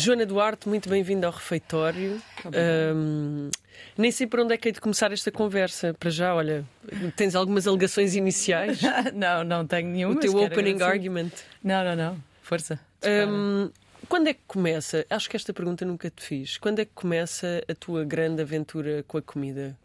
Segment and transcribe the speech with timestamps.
[0.00, 2.22] Joana Duarte, muito bem-vinda ao refeitório.
[2.96, 3.50] Um,
[3.98, 5.92] nem sei por onde é que hei de começar esta conversa.
[5.92, 6.64] Para já, olha,
[7.16, 8.80] tens algumas alegações iniciais?
[9.12, 10.14] não, não tenho nenhuma.
[10.14, 11.32] O teu opening argument?
[11.62, 12.24] Não, não, não.
[12.40, 12.80] Força.
[13.04, 13.70] Um,
[14.08, 15.04] quando é que começa?
[15.10, 16.56] Acho que esta pergunta nunca te fiz.
[16.56, 19.76] Quando é que começa a tua grande aventura com a comida?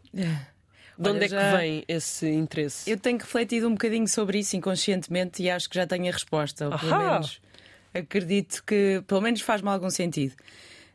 [0.98, 2.90] De onde Olha, é que vem esse interesse?
[2.90, 6.70] Eu tenho refletido um bocadinho sobre isso inconscientemente e acho que já tenho a resposta,
[6.70, 7.38] ou pelo menos
[7.98, 10.34] acredito que pelo menos faz-me algum sentido.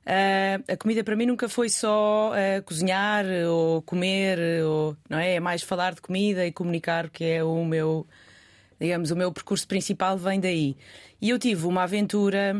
[0.01, 5.35] Uh, a comida para mim nunca foi só uh, cozinhar ou comer, ou, não é?
[5.35, 8.07] É mais falar de comida e comunicar, que é o meu,
[8.79, 10.75] digamos, o meu percurso principal vem daí.
[11.21, 12.55] E eu tive uma aventura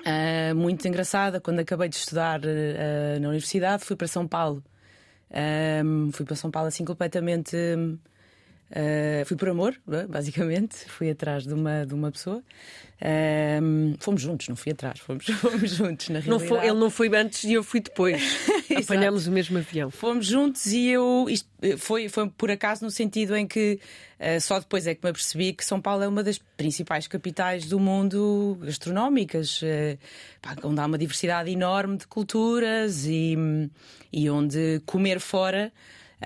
[0.00, 2.40] uh, muito engraçada quando acabei de estudar
[3.20, 3.84] na universidade.
[3.84, 4.62] Fui para São Paulo.
[6.12, 7.56] fui para São Paulo assim completamente.
[9.26, 9.74] Fui por amor,
[10.08, 10.76] basicamente.
[10.88, 12.42] Fui atrás de uma, de uma pessoa.
[13.02, 16.28] Um, fomos juntos, não fui atrás, fomos, fomos juntos na realidade.
[16.28, 18.22] Não foi, ele não foi antes e eu fui depois.
[18.76, 19.90] Apanhámos o mesmo avião.
[19.90, 21.26] Fomos juntos e eu.
[21.28, 23.78] Isto eh, foi, foi por acaso no sentido em que
[24.18, 27.66] uh, só depois é que me apercebi que São Paulo é uma das principais capitais
[27.66, 29.98] do mundo gastronómicas, uh,
[30.40, 33.36] pá, onde há uma diversidade enorme de culturas e,
[34.12, 35.72] e onde comer fora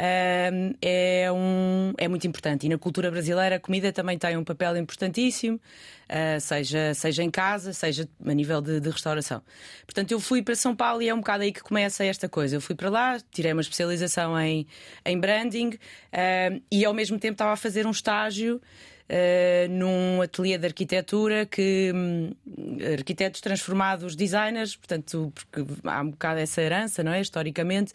[0.00, 2.66] é, um, é muito importante.
[2.66, 7.30] E na cultura brasileira a comida também tem um papel importantíssimo, uh, seja, seja em
[7.30, 9.42] casa, seja a nível de, de, restauração.
[9.84, 12.56] Portanto, eu fui para São Paulo e é um bocado aí que começa esta coisa.
[12.56, 14.66] Eu fui para lá, tirei uma especialização em,
[15.04, 15.78] em branding
[16.70, 18.60] e ao mesmo tempo estava a fazer um estágio
[19.08, 22.30] uh, num ateliê de arquitetura que um,
[22.94, 27.20] arquitetos transformados designers, portanto, porque há um bocado essa herança, não é?
[27.20, 27.92] Historicamente,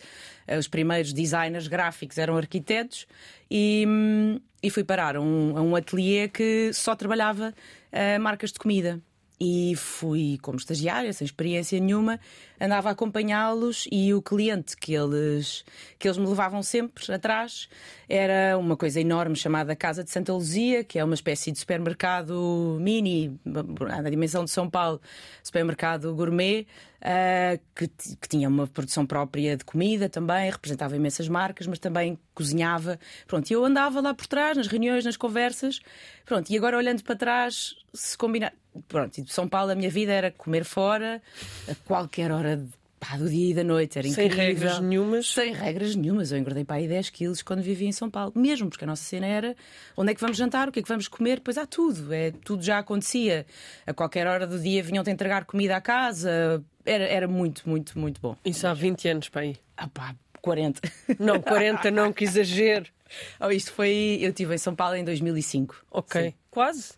[0.48, 3.08] uh, os primeiros designers gráficos eram arquitetos
[3.50, 7.54] e, um, e fui parar a um, um ateliê que só trabalhava
[7.92, 9.00] uh, marcas de comida
[9.44, 12.18] e fui como estagiária, sem experiência nenhuma,
[12.62, 15.66] andava a acompanhá-los e o cliente que eles,
[16.00, 17.68] que eles me levavam sempre atrás
[18.08, 22.78] era uma coisa enorme chamada Casa de Santa Luzia, que é uma espécie de supermercado
[22.80, 25.02] mini, na dimensão de São Paulo,
[25.44, 26.66] supermercado gourmet,
[27.02, 32.18] uh, que, que, tinha uma produção própria de comida também, representava imensas marcas, mas também
[32.34, 32.98] cozinhava.
[33.28, 35.82] Pronto, eu andava lá por trás, nas reuniões, nas conversas.
[36.26, 38.54] Pronto, e agora olhando para trás, se combinar.
[38.88, 41.22] Pronto, e de São Paulo a minha vida era comer fora
[41.70, 42.70] a qualquer hora de
[43.00, 44.00] pá, do dia e da noite.
[44.00, 44.46] Era Sem incrível.
[44.46, 45.28] regras nenhumas.
[45.28, 46.32] Sem regras nenhumas.
[46.32, 48.32] Eu engordei para aí 10 quilos quando vivia em São Paulo.
[48.36, 49.56] Mesmo, porque a nossa cena era
[49.98, 52.14] onde é que vamos jantar, o que é que vamos comer, pois há tudo.
[52.14, 53.46] É, tudo já acontecia.
[53.86, 56.64] A qualquer hora do dia vinham-te entregar comida à casa.
[56.86, 58.36] Era, era muito, muito, muito bom.
[58.46, 59.58] Isso há 20 anos para aí.
[59.76, 60.82] Ah pá, 40.
[61.20, 62.86] Não, 40 não, que exagero.
[63.40, 64.18] Oh, isto foi.
[64.20, 65.86] Eu estive em São Paulo em 2005.
[65.92, 66.20] Ok.
[66.20, 66.34] Sim.
[66.50, 66.94] Quase?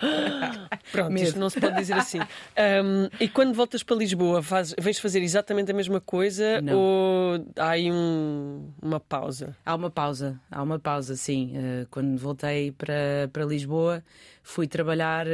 [0.92, 2.18] Pronto, isto não se pode dizer assim.
[2.18, 6.76] Um, e quando voltas para Lisboa, faz, vens fazer exatamente a mesma coisa não.
[6.76, 9.56] ou há aí um, uma pausa?
[9.64, 11.52] Há uma pausa, há uma pausa, sim.
[11.54, 14.02] Uh, quando voltei para, para Lisboa,
[14.50, 15.30] fui trabalhar uh,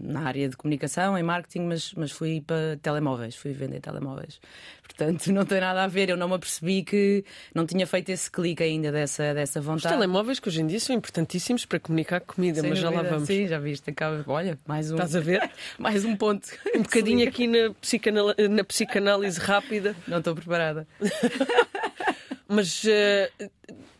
[0.00, 4.40] na área de comunicação, em marketing, mas, mas fui para telemóveis, fui vender telemóveis.
[4.82, 6.08] Portanto, não tem nada a ver.
[6.08, 9.92] Eu não me apercebi que não tinha feito esse clique ainda dessa, dessa vontade.
[9.92, 13.02] Os telemóveis, que hoje em dia são importantíssimos para comunicar comida, Sem mas já lá
[13.02, 13.26] vamos.
[13.26, 13.90] Sim, já viste.
[13.90, 14.24] Acaba...
[14.26, 14.94] Olha, mais um.
[14.94, 15.50] Estás a ver?
[15.78, 16.48] mais um ponto.
[16.74, 18.34] Um bocadinho aqui na, psicanal...
[18.50, 19.94] na psicanálise rápida.
[20.06, 20.88] Não estou preparada.
[22.48, 23.50] mas uh,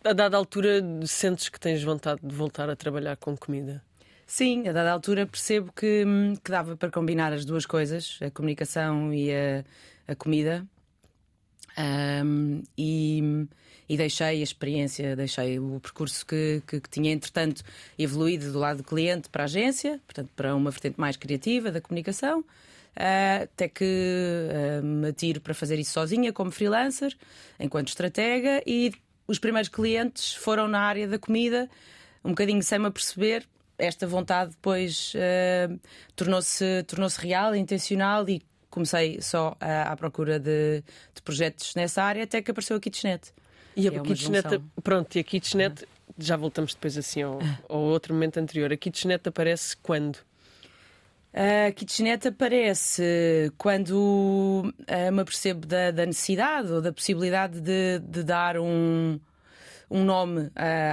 [0.02, 3.82] a dada altura sentes que tens vontade de voltar a trabalhar com comida?
[4.30, 8.30] Sim, a dada altura percebo que, hum, que dava para combinar as duas coisas, a
[8.30, 9.64] comunicação e a,
[10.06, 10.66] a comida.
[11.78, 13.46] Um, e,
[13.88, 17.62] e, deixei a experiência, deixei o percurso que, que, que, tinha, entretanto,
[17.98, 21.80] evoluído do lado do cliente para a agência, portanto, para uma vertente mais criativa da
[21.80, 23.84] comunicação, uh, até que
[24.82, 27.16] uh, me tiro para fazer isso sozinha, como freelancer,
[27.58, 28.92] enquanto estratega, e
[29.26, 31.66] os primeiros clientes foram na área da comida,
[32.22, 33.46] um bocadinho sem me aperceber.
[33.78, 35.80] Esta vontade depois uh,
[36.16, 40.82] tornou-se tornou real, intencional e comecei só à, à procura de,
[41.14, 43.32] de, projetos nessa área até que apareceu a Kitchenet.
[43.76, 45.86] E a é Kitchenet, pronto, e a Kitchenet,
[46.18, 47.38] já voltamos depois assim ao,
[47.68, 48.72] ao outro momento anterior.
[48.72, 50.18] A Kitchenet aparece quando?
[51.32, 58.24] A Kitchenet aparece quando uh, me apercebo da, da, necessidade ou da possibilidade de, de
[58.24, 59.20] dar um,
[59.90, 60.52] um nome uh,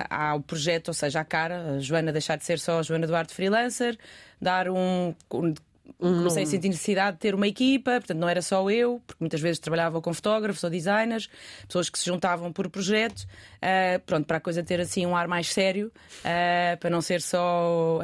[0.09, 3.97] ao projeto, ou seja, à cara, Joana deixar de ser só Joana Duarte Freelancer,
[4.42, 5.53] dar um, um
[6.00, 9.39] comecei a sentir necessidade de ter uma equipa, portanto não era só eu, porque muitas
[9.39, 11.30] vezes trabalhava com fotógrafos ou designers,
[11.68, 15.27] pessoas que se juntavam por projeto, uh, pronto, para a coisa ter assim um ar
[15.27, 18.00] mais sério, uh, para não ser só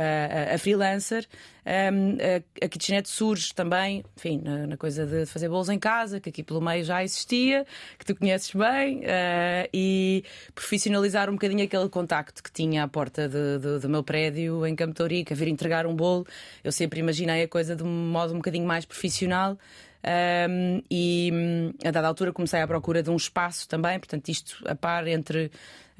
[0.54, 1.28] a freelancer.
[1.64, 6.20] Um, a, a kitchenette surge também, enfim, na, na, coisa de fazer bolos em casa,
[6.20, 7.66] que aqui pelo meio já existia,
[8.00, 10.24] que tu conheces bem, uh, e
[10.56, 14.76] profissionalizar um bocadinho aquele contacto que tinha à porta de, de, do meu prédio em
[14.76, 16.26] Campo Torica, vir entregar um bolo.
[16.64, 19.58] Eu sempre imaginei a coisa de um modo um bocadinho mais profissional.
[20.04, 21.32] Um, e
[21.86, 25.52] a dada altura comecei à procura de um espaço também, portanto, isto a par entre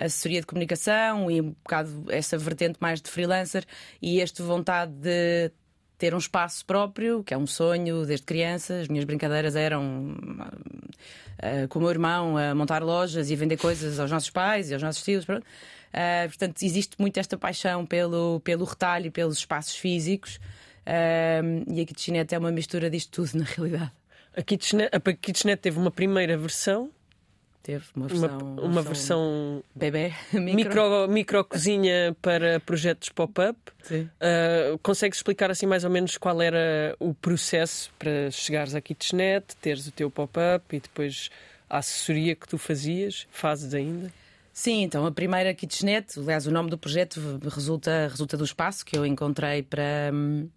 [0.06, 3.66] assessoria de comunicação e um bocado essa vertente mais de freelancer
[4.02, 5.52] e esta vontade de
[5.98, 8.80] ter um espaço próprio, que é um sonho desde criança.
[8.80, 14.00] As minhas brincadeiras eram uh, com o meu irmão a montar lojas e vender coisas
[14.00, 15.26] aos nossos pais e aos nossos tios.
[15.26, 15.40] Uh,
[16.26, 20.38] portanto, existe muito esta paixão pelo, pelo retalho e pelos espaços físicos.
[20.88, 23.92] Uh, e a kitchenette é uma mistura disto tudo, na realidade.
[24.36, 26.90] A kitchenette, a kitchenette teve uma primeira versão
[27.64, 28.38] Teve uma versão.
[28.40, 29.64] Uma, uma versão.
[29.76, 31.08] Bebê, micro.
[31.08, 33.60] micro, cozinha para projetos pop-up.
[33.92, 39.56] Uh, consegues explicar assim mais ou menos qual era o processo para chegares à kitchenette,
[39.58, 41.30] teres o teu pop-up e depois
[41.70, 43.28] a assessoria que tu fazias?
[43.32, 44.12] Fazes ainda?
[44.54, 48.98] Sim, então a primeira kitchenette, aliás, o nome do projeto resulta, resulta do espaço que
[48.98, 50.12] eu encontrei para.
[50.14, 50.50] Hum,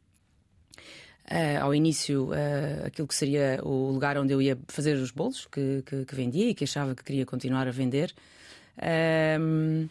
[1.30, 5.46] Uh, ao início, uh, aquilo que seria o lugar onde eu ia fazer os bolos
[5.50, 8.14] que, que, que vendia e que achava que queria continuar a vender.
[8.76, 9.88] Uh,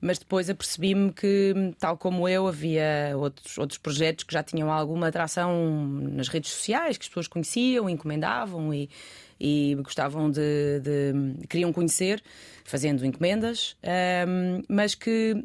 [0.00, 5.08] mas depois apercebi-me que, tal como eu, havia outros, outros projetos que já tinham alguma
[5.08, 8.88] atração nas redes sociais, que as pessoas conheciam, encomendavam e,
[9.40, 12.22] e gostavam de, de, queriam conhecer,
[12.62, 13.74] fazendo encomendas,
[14.68, 15.42] mas que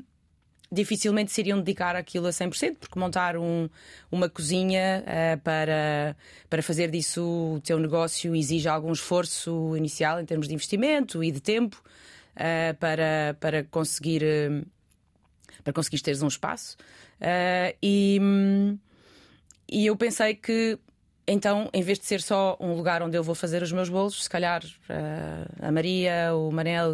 [0.72, 3.68] dificilmente se iriam dedicar aquilo a 100%, porque montar um,
[4.10, 6.16] uma cozinha uh, para,
[6.50, 11.32] para fazer disso o teu negócio exige algum esforço inicial em termos de investimento e
[11.32, 11.84] de tempo
[12.36, 14.24] uh, para, para conseguir.
[14.24, 14.66] Uh,
[15.64, 16.76] para conseguir teres um espaço.
[17.84, 18.20] e,
[19.70, 20.80] e eu pensei que
[21.28, 24.24] então, em vez de ser só um lugar onde eu vou fazer os meus bolos,
[24.24, 24.64] se calhar
[25.62, 26.92] a Maria, o Manel,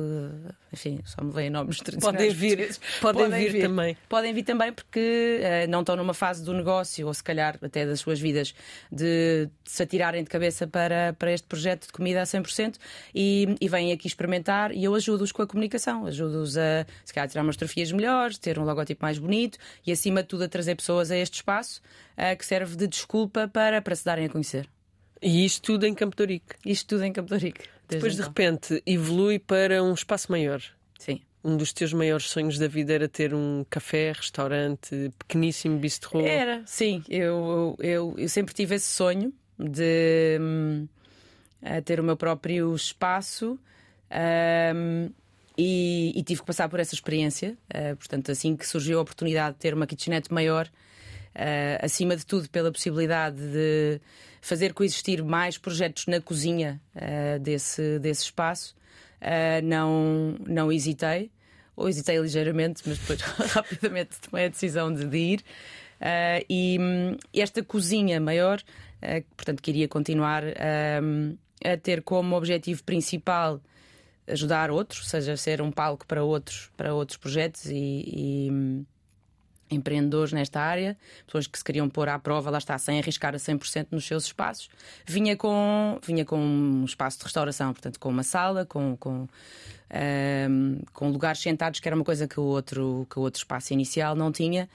[0.72, 2.18] enfim, só me veem nomes tradicionais.
[2.18, 3.98] Podem vir, podem, podem vir, vir, também.
[4.10, 7.86] Podem vir também porque uh, não estão numa fase do negócio, ou se calhar até
[7.86, 8.54] das suas vidas,
[8.92, 12.75] de, de se atirarem de cabeça para, para este projeto de comida a 100%
[13.14, 17.30] e, e vêm aqui experimentar e eu ajudo-os com a comunicação, ajudo-os a, se calhar,
[17.30, 20.75] tirar umas fotografias melhores, ter um logotipo mais bonito e, acima de tudo, a trazer
[20.75, 21.81] pessoas a este espaço
[22.18, 24.68] uh, que serve de desculpa para, para se darem a conhecer.
[25.22, 26.42] E isto tudo em Campo de?
[26.66, 27.54] Isto tudo em Campo de.
[27.88, 28.24] Depois, então.
[28.24, 30.62] de repente, evolui para um espaço maior.
[31.00, 31.22] Sim.
[31.44, 36.19] Um dos teus maiores sonhos da vida era ter um café, restaurante, pequeníssimo bistrô?
[36.22, 37.04] Era, sim.
[37.07, 40.88] Eu, eu, eu sempre tive esse sonho de um,
[41.86, 43.57] ter o meu próprio espaço.
[44.75, 45.10] Um,
[45.57, 47.57] e, e, tive que passar por essa experiência.
[47.74, 50.69] Uh, portanto, assim que surgiu a oportunidade de ter uma kitchenette maior,
[51.81, 54.01] acima de tudo pela possibilidade de
[54.48, 58.75] fazer coexistir mais projetos na cozinha uh, desse, desse espaço,
[59.22, 61.30] uh, não, não hesitei,
[61.75, 63.19] ou hesitei ligeiramente, mas depois
[63.51, 65.39] rapidamente tomei a decisão de, de ir.
[66.00, 68.62] Uh, e um, esta cozinha maior,
[69.36, 73.62] portanto, queria continuar a ter como objetivo principal
[74.28, 78.85] ajudar outros, seja ser um palco para outros, para outros projetos e, e hum,
[79.69, 83.38] empreendedores nesta área, pessoas que se queriam pôr à prova, lá está, sem arriscar a
[83.38, 84.69] 100% nos seus espaços.
[85.06, 89.28] Vinha com, vinha com um espaço de restauração, portanto, com uma sala, com, com, um,
[89.90, 93.74] ehm, com lugares sentados, que era uma coisa que o outro, que o outro espaço
[93.74, 94.69] inicial não tinha.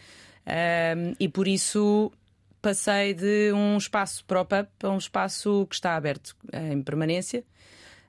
[0.47, 2.13] Um, ehm, e por isso
[2.61, 7.45] passei de um espaço prop-up a um espaço que está aberto em permanência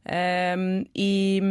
[0.06, 1.42] um, e,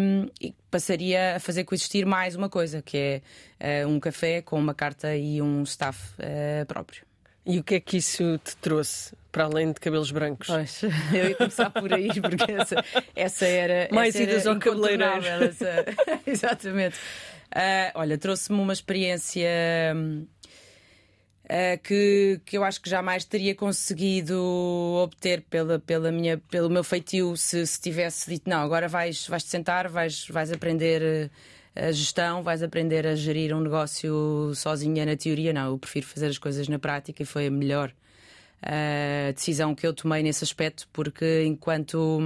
[0.40, 3.22] e, passaria a fazer coexistir mais uma coisa, que
[3.58, 7.04] é uh, um café com uma carta e um staff uh, próprio.
[7.44, 10.46] E o que é que isso te trouxe, para além de cabelos brancos?
[10.46, 10.82] Pois,
[11.12, 12.84] eu ia começar por aí, porque essa,
[13.16, 13.88] essa era.
[13.92, 15.44] Mais essa idas ao cabeleireiro.
[15.44, 15.84] Essa...
[16.26, 16.96] Exatamente.
[17.54, 19.48] Uh, olha, trouxe-me uma experiência.
[19.94, 20.26] Um,
[21.82, 24.38] que, que eu acho que jamais teria conseguido
[25.02, 29.44] obter pela, pela minha, pelo meu feitio se, se tivesse dito não, agora vais, vais
[29.44, 31.30] te sentar, vais, vais aprender eh,
[31.88, 35.52] a gestão, vais aprender a gerir um negócio sozinha na teoria.
[35.52, 37.92] Não, eu prefiro fazer as coisas na prática e foi a melhor
[38.62, 42.20] uh, decisão que eu tomei nesse aspecto, porque enquanto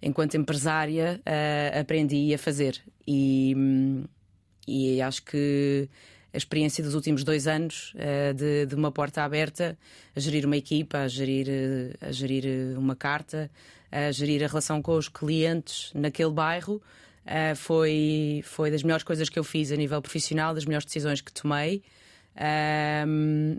[0.00, 3.54] enquanto empresária uh, aprendi a fazer e,
[4.66, 5.88] e acho que
[6.32, 9.78] a experiência dos últimos dois anos uh, de, de, uma porta aberta,
[10.14, 13.50] a gerir uma equipa, a gerir, uh, a gerir eh, uma carta,
[13.90, 16.80] a gerir a relação com os clientes naquele bairro.
[17.56, 21.30] Foi, foi das melhores coisas que eu fiz a nível profissional, das melhores decisões que
[21.30, 21.82] tomei.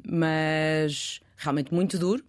[0.03, 2.23] Mas realmente muito duro.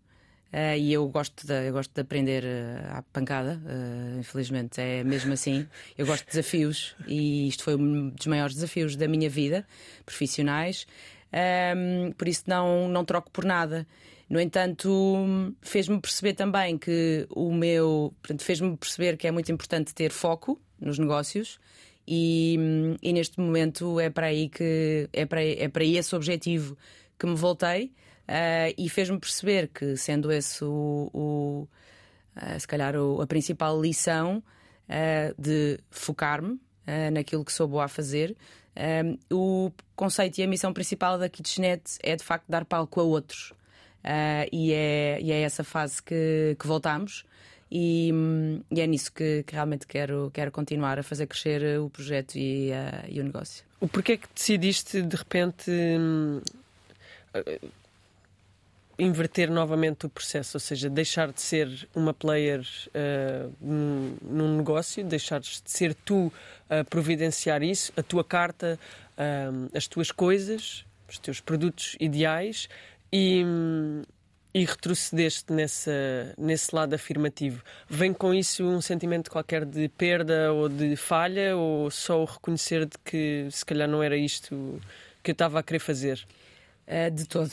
[0.52, 5.04] Uh, e eu gosto de, eu gosto de aprender uh, à pancada, uh, infelizmente, é
[5.04, 5.66] mesmo assim.
[5.96, 9.64] Eu gosto de desafios e isto foi um dos maiores desafios da minha vida,
[10.04, 10.88] profissionais.
[11.32, 13.86] Um, por isso não, não troco por nada.
[14.28, 18.12] No entanto, fez-me perceber também que o meu.
[18.38, 21.60] fez-me perceber que é muito importante ter foco nos negócios.
[22.06, 22.58] E,
[23.02, 26.76] e neste momento é para aí que é para, é para esse objetivo
[27.16, 27.92] que me voltei.
[28.30, 31.68] Uh, e fez-me perceber que, sendo esse o, o
[32.36, 34.40] uh, se calhar o, a principal lição
[34.88, 36.60] uh, de focar-me
[37.12, 38.36] naquilo que sou boa a fazer,
[39.30, 43.52] o conceito e a missão principal da Kitchenet é de facto dar palco a outros.
[44.50, 47.24] e, é, e é essa fase que, que voltamos.
[47.70, 48.10] E,
[48.72, 52.70] e, é nisso que, que, realmente quero, quero continuar a fazer crescer o projeto e,
[53.08, 53.64] e o negócio.
[53.78, 56.40] O porquê é que decidiste de repente hum,
[59.00, 65.04] inverter novamente o processo, ou seja, deixar de ser uma player uh, num, num, negócio,
[65.04, 66.32] deixar de ser tu
[66.68, 68.78] a providenciar isso, a tua carta,
[69.16, 72.68] uh, as tuas coisas, os teus produtos ideais
[73.12, 73.44] e,
[74.54, 77.62] e retrocedeste nessa, nesse lado afirmativo.
[77.88, 82.86] Vem com isso um sentimento qualquer de perda ou de falha ou só o reconhecer
[82.86, 84.80] de que se calhar não era isto
[85.22, 86.24] que eu estava a querer fazer?
[86.92, 87.48] Eh, de todo,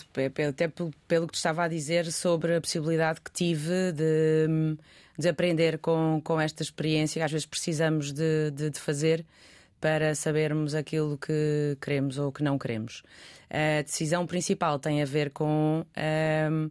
[0.49, 4.75] até pelo que te estava a dizer sobre a possibilidade que tive de,
[5.15, 9.23] de aprender com, com esta experiência, que às vezes precisamos de, de, de fazer
[9.79, 13.03] para sabermos aquilo que queremos ou que não queremos.
[13.47, 16.69] A decisão principal tem a ver com um, ehm,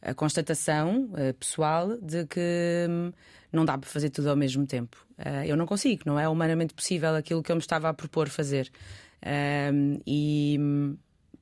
[0.00, 3.12] a constatação uh, pessoal de que um,
[3.52, 4.96] não dá para fazer tudo ao mesmo tempo.
[5.18, 8.30] Uh, eu não consigo, não é humanamente possível aquilo que eu me estava a propor
[8.30, 8.70] fazer.
[9.22, 10.58] Um, ehm, e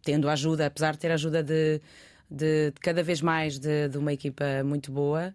[0.06, 1.80] tendo ajuda, apesar de ter ajuda de,
[2.30, 5.34] de, de cada vez mais de, de, uma equipa muito boa,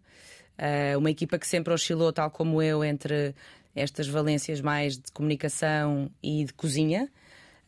[0.58, 3.36] uh, uma equipa que sempre oscilou, tal como eu, entre
[3.76, 7.10] estas valências mais de comunicação e de cozinha.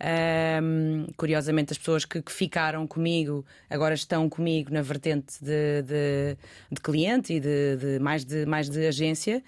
[0.03, 6.38] Um, curiosamente, as pessoas que, que, ficaram comigo agora estão comigo na vertente de, de,
[6.69, 9.41] de cliente e de, de, mais, de mais de agência.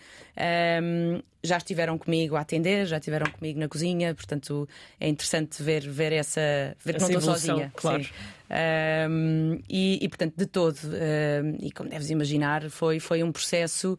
[0.82, 5.82] Um, já estiveram comigo a atender, já estiveram comigo na cozinha, portanto é interessante ver,
[5.90, 6.40] ver essa.
[6.84, 7.72] ver essa que não estou sozinha.
[7.76, 8.06] Claro.
[9.10, 10.80] Um, e, e, portanto, de todo,
[11.60, 13.98] e como deves imaginar, foi, foi um processo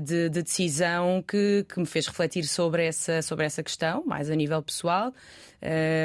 [0.00, 4.34] de, de, decisão que, que me fez refletir sobre essa, sobre essa questão, mais a
[4.34, 5.12] nível pessoal.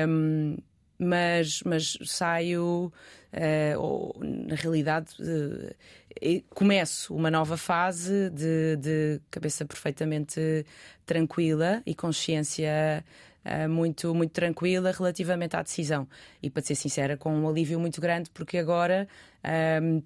[0.08, 0.58] Um,
[1.00, 2.92] mas, mas saio,
[3.34, 10.66] uh, ou, na realidade, uh, começo uma nova fase de, de, cabeça perfeitamente
[11.06, 13.06] tranquila e consciência
[13.46, 16.06] uh, muito, muito tranquila relativamente à decisão.
[16.44, 19.08] E para ser sincera, com um alívio muito grande, porque agora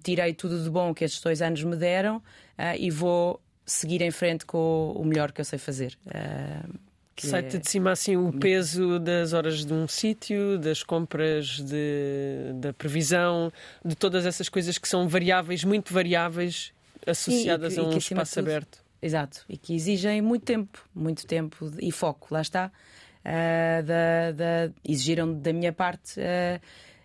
[0.04, 2.22] tirei tudo de bom que estes dois anos me deram
[2.78, 5.96] e vou seguir em frente com o melhor que eu sei fazer.
[7.16, 7.60] Sai-te é...
[7.60, 13.52] de cima assim o peso das horas de um sítio, das compras, de, da previsão,
[13.84, 16.72] de todas essas coisas que são variáveis, muito variáveis,
[17.06, 18.82] associadas e, e, a um espaço aberto.
[19.00, 22.70] Exato, e que exigem muito tempo, muito tempo e foco, lá está.
[23.20, 26.60] Uh, da, da, exigiram da minha parte uh,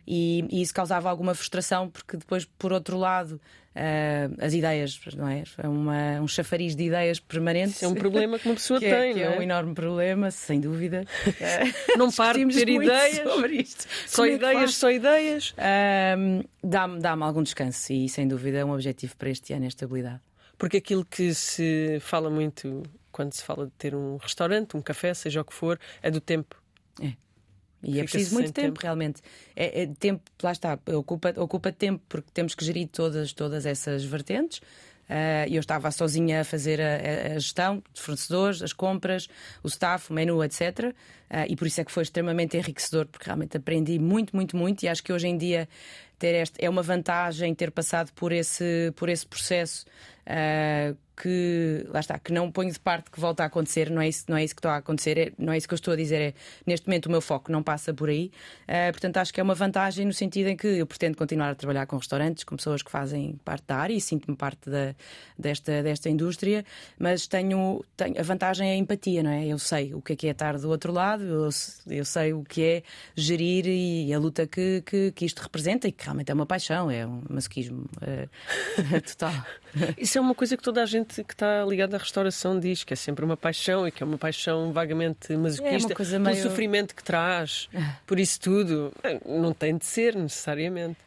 [0.06, 3.40] e, e, isso causava alguma frustração, porque depois, por outro lado,
[3.76, 5.44] uh, as ideias, não é?
[5.58, 7.82] É uma, um chafariz de ideias permanentes.
[7.84, 9.24] é um problema que uma pessoa que é, tem, é, que é?
[9.24, 11.06] é um enorme problema, sem dúvida.
[11.98, 13.18] não paro de ter ideias.
[13.18, 13.88] Sobre isto.
[14.08, 15.52] Só Como é ideias, é só ideias.
[15.52, 19.68] Uh, Dá-me dá algum descanso e, sem dúvida, é um objetivo para este ano, a
[19.70, 20.20] estabilidade.
[20.58, 25.14] Porque aquilo que se fala muito quando se fala de ter um restaurante, um café,
[25.14, 26.62] seja o que for, é do tempo.
[27.02, 27.14] É.
[27.82, 29.22] E é preciso muito tempo, tempo, realmente.
[29.56, 34.04] É, é, tempo, lá está, ocupa, ocupa tempo porque temos que gerir todas, todas essas
[34.04, 34.60] vertentes.
[35.10, 39.28] Uh, eu estava sozinha a fazer a, a, gestão de fornecedores, as compras,
[39.64, 40.94] o staff, o menu, etc.
[41.30, 44.84] Uh, e por isso é que foi extremamente enriquecedor, porque realmente aprendi muito, muito, muito.
[44.84, 45.68] E acho que hoje em dia
[46.18, 49.86] ter este, é uma vantagem ter passado por esse, por esse processo.
[50.26, 54.08] Uh, que lá está, que não ponho de parte que volta a acontecer, não é
[54.08, 55.94] isso, não é isso que está a acontecer, é, não é isso que eu estou
[55.94, 56.34] a dizer, é
[56.66, 58.32] neste momento o meu foco não passa por aí.
[58.64, 61.56] Uh, portanto, acho que é uma vantagem no sentido em que eu pretendo continuar a
[61.56, 64.96] trabalhar com restaurantes, com pessoas que fazem parte da área e sinto-me parte da,
[65.38, 66.64] desta, desta indústria,
[66.98, 69.46] mas tenho, tenho a vantagem é a empatia, não é?
[69.46, 71.50] Eu sei o que é que é estar do outro lado, eu,
[71.88, 72.84] eu sei o que é
[73.16, 76.90] gerir e a luta que, que, que isto representa e que realmente é uma paixão,
[76.90, 79.46] é um masoquismo uh, total.
[79.98, 82.94] Isso é uma coisa que toda a gente que está ligada à restauração diz, que
[82.94, 85.94] é sempre uma paixão e que é uma paixão vagamente masoquista.
[85.94, 86.42] É coisa meio...
[86.42, 87.98] Sofrimento que traz, ah.
[88.06, 88.92] por isso tudo.
[89.26, 90.98] Não tem de ser necessariamente.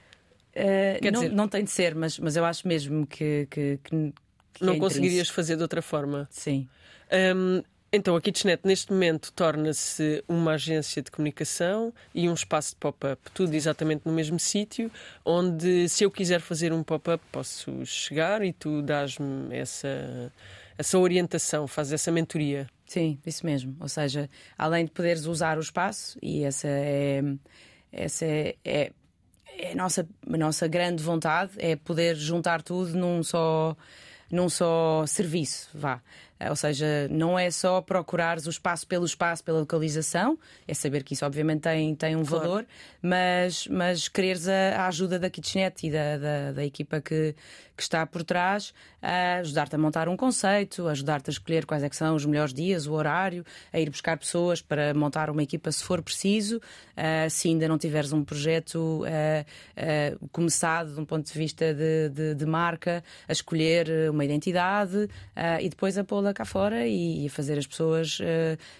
[0.54, 1.32] Uh, não, dizer...
[1.32, 3.46] não tem de ser, mas, mas eu acho mesmo que.
[3.50, 4.12] que, que,
[4.54, 6.28] que não é conseguirias fazer de outra forma.
[6.30, 6.68] Sim.
[7.34, 7.62] Um,
[7.94, 13.20] então, a Kitchenet neste momento torna-se uma agência de comunicação e um espaço de pop-up,
[13.34, 14.90] tudo exatamente no mesmo sítio,
[15.22, 20.32] onde se eu quiser fazer um pop-up posso chegar e tu dás-me essa,
[20.78, 22.66] essa orientação, fazes essa mentoria.
[22.86, 23.76] Sim, isso mesmo.
[23.78, 27.22] Ou seja, além de poderes usar o espaço, e essa é,
[27.92, 28.92] essa é, é,
[29.46, 33.76] é a, nossa, a nossa grande vontade, é poder juntar tudo num só
[34.32, 36.00] num só serviço, vá.
[36.42, 41.04] Eh, ou seja, não é só procurares o espaço pelo espaço, pela localização, é saber
[41.04, 42.44] que isso obviamente tem, tem um claro.
[42.44, 42.66] valor,
[43.00, 47.34] mas, mas quereres a, a, ajuda da Kitchenet e da, da, da equipa que,
[47.76, 51.88] que está por trás a ajudar-te a montar um conceito, ajudar-te a escolher quais é
[51.88, 55.72] que são os melhores dias, o horário, a ir buscar pessoas para montar uma equipa
[55.72, 61.04] se for preciso, uh, se ainda não tiveres um projeto uh, uh, começado de um
[61.04, 65.08] ponto de vista de, de, de marca, a escolher uma identidade
[65.60, 68.18] e depois a pô-la cá fora e, fazer as pessoas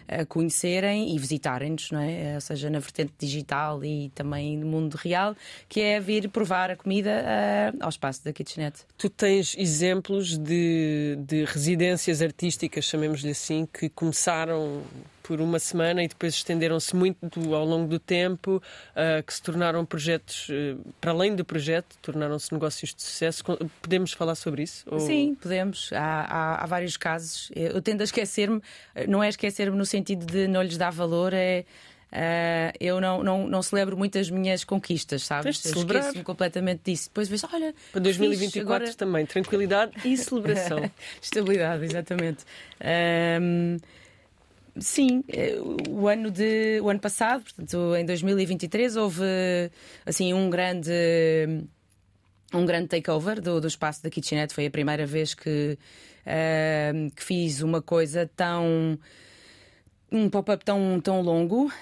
[0.08, 2.34] a conhecerem e visitarem-nos, não é?
[2.34, 5.34] Ou seja, na vertente digital e também no mundo real,
[5.68, 8.82] que é vir provar a comida ao espaço da Kitchenette.
[8.98, 14.82] Tu tens exemplos de, de residências artísticas, chamemos-lhe assim, que começaram
[15.22, 19.84] por uma semana e depois estenderam-se muito ao longo do tempo, uh, que se tornaram
[19.84, 23.44] projetos, uh, para além do projeto, tornaram-se negócios de sucesso.
[23.80, 24.84] Podemos falar sobre isso?
[24.90, 25.00] Ou...
[25.00, 25.90] Sim, podemos.
[25.92, 27.50] Há, há, há, vários casos.
[27.54, 28.60] Eu tendo a esquecer-me,
[29.08, 31.64] não é esquecer-me no sentido de não lhes dar valor, é
[32.12, 35.64] Uh, eu não, não, não celebro muito as minhas conquistas, sabes?
[35.64, 37.08] Esqueço-me completamente disso.
[37.08, 37.74] Depois vejo, olha.
[37.90, 38.94] Para 2024 agora...
[38.94, 40.78] também, tranquilidade e celebração.
[41.22, 42.44] Estabilidade, exatamente.
[43.40, 43.78] Um,
[44.78, 45.56] sim, eh,
[45.88, 49.22] o ano, de, o ano passado, portanto, em 2023, houve
[50.04, 50.92] assim um grande.
[52.54, 54.52] Um grande takeover do, do espaço da Kitchenette.
[54.52, 55.78] Foi a primeira vez que,
[56.26, 58.98] uh, que fiz uma coisa tão
[60.12, 61.72] um pop-up tão, tão longo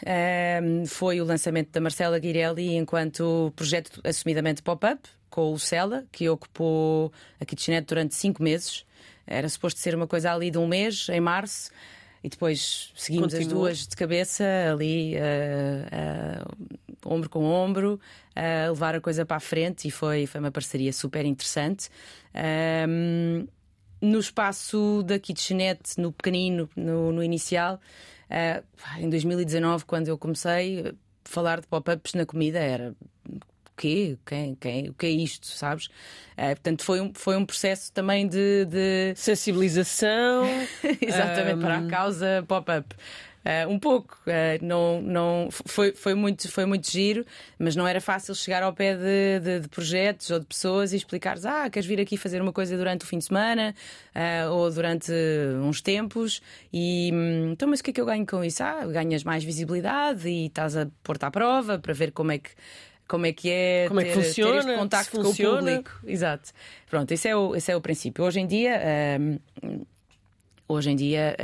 [0.62, 6.28] um, foi o lançamento da Marcela Guirelli enquanto projeto assumidamente pop-up, com o Cela, que
[6.28, 8.86] ocupou a kitchenette durante cinco meses.
[9.26, 11.70] Era suposto ser uma coisa ali de um mês, em março,
[12.22, 13.42] e depois seguimos Continua.
[13.42, 17.98] as duas de cabeça, ali, uh, uh, ombro com ombro,
[18.36, 21.88] a uh, levar a coisa para a frente, e foi, foi uma parceria super interessante.
[22.88, 23.46] Um,
[24.02, 27.80] no espaço da kitchenette, no pequenino, no, no inicial,
[28.98, 32.94] em 2019, quando eu comecei, falar de pop-ups na comida era
[33.80, 34.18] quê?
[34.26, 35.86] Quem, quem, o que é isto, sabes?
[36.36, 38.66] Uh, portanto, foi um, foi um processo também de.
[38.66, 39.14] de...
[39.16, 40.44] Sensibilização.
[41.00, 41.60] Exatamente, um...
[41.60, 42.94] para a causa pop-up.
[43.40, 44.18] Uh, um pouco.
[44.26, 47.24] Uh, não, não, foi, foi, muito, foi muito giro,
[47.58, 50.96] mas não era fácil chegar ao pé de, de, de projetos ou de pessoas e
[50.96, 53.74] explicares: ah, queres vir aqui fazer uma coisa durante o fim de semana
[54.14, 55.10] uh, ou durante
[55.62, 56.42] uns tempos.
[56.70, 58.62] E hum, então, mas o que é que eu ganho com isso?
[58.62, 62.50] Ah, ganhas mais visibilidade e estás a pôr-te à prova para ver como é que
[63.10, 65.90] como é que é, como ter, é que funciona, ter este contacto com o público.
[66.06, 66.50] Exato.
[66.88, 68.24] Pronto, esse é o, esse é o princípio.
[68.24, 68.80] Hoje em dia,
[70.68, 71.36] hoje em dia,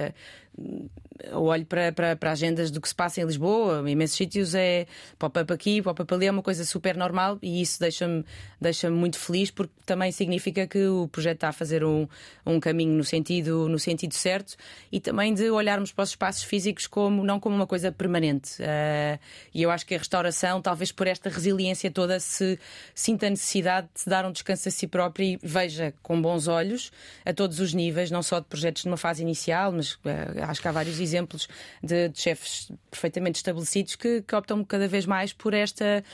[0.57, 0.91] uh,
[1.33, 4.87] olho para, para, para agendas do que se passa em Lisboa, em imensos sítios é
[5.19, 8.25] pop-up aqui, pop-up ali, é uma coisa super normal e isso deixa-me
[8.61, 12.09] deixa muito feliz porque também significa que o projeto está a fazer um,
[12.45, 14.57] um caminho no sentido, no sentido certo
[14.91, 18.61] e também de olharmos para os espaços físicos como, não como uma coisa permanente.
[18.63, 19.19] Uh,
[19.55, 22.59] e eu acho que a restauração, talvez por esta resiliência toda, se
[22.95, 26.49] sinta a necessidade de se dar um descanso a si próprio e veja com bons
[26.49, 26.91] olhos
[27.25, 29.99] a todos os níveis, não só de projetos numa fase inicial, mas uh,
[30.43, 31.49] acho que há vários exemplos
[31.83, 36.05] de, de chefes perfeitamente estabelecidos que, que, optam cada vez mais por esta,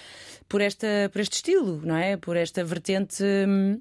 [0.48, 2.16] por esta, por este estilo, não é?
[2.16, 3.80] Por esta vertente hum,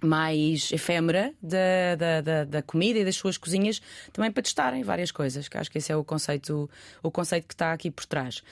[0.00, 3.80] mais efêmera da, da, da, da, comida e das suas cozinhas,
[4.12, 6.70] também para testarem várias coisas, que acho que esse é o conceito,
[7.02, 8.42] o conceito que está aqui por trás.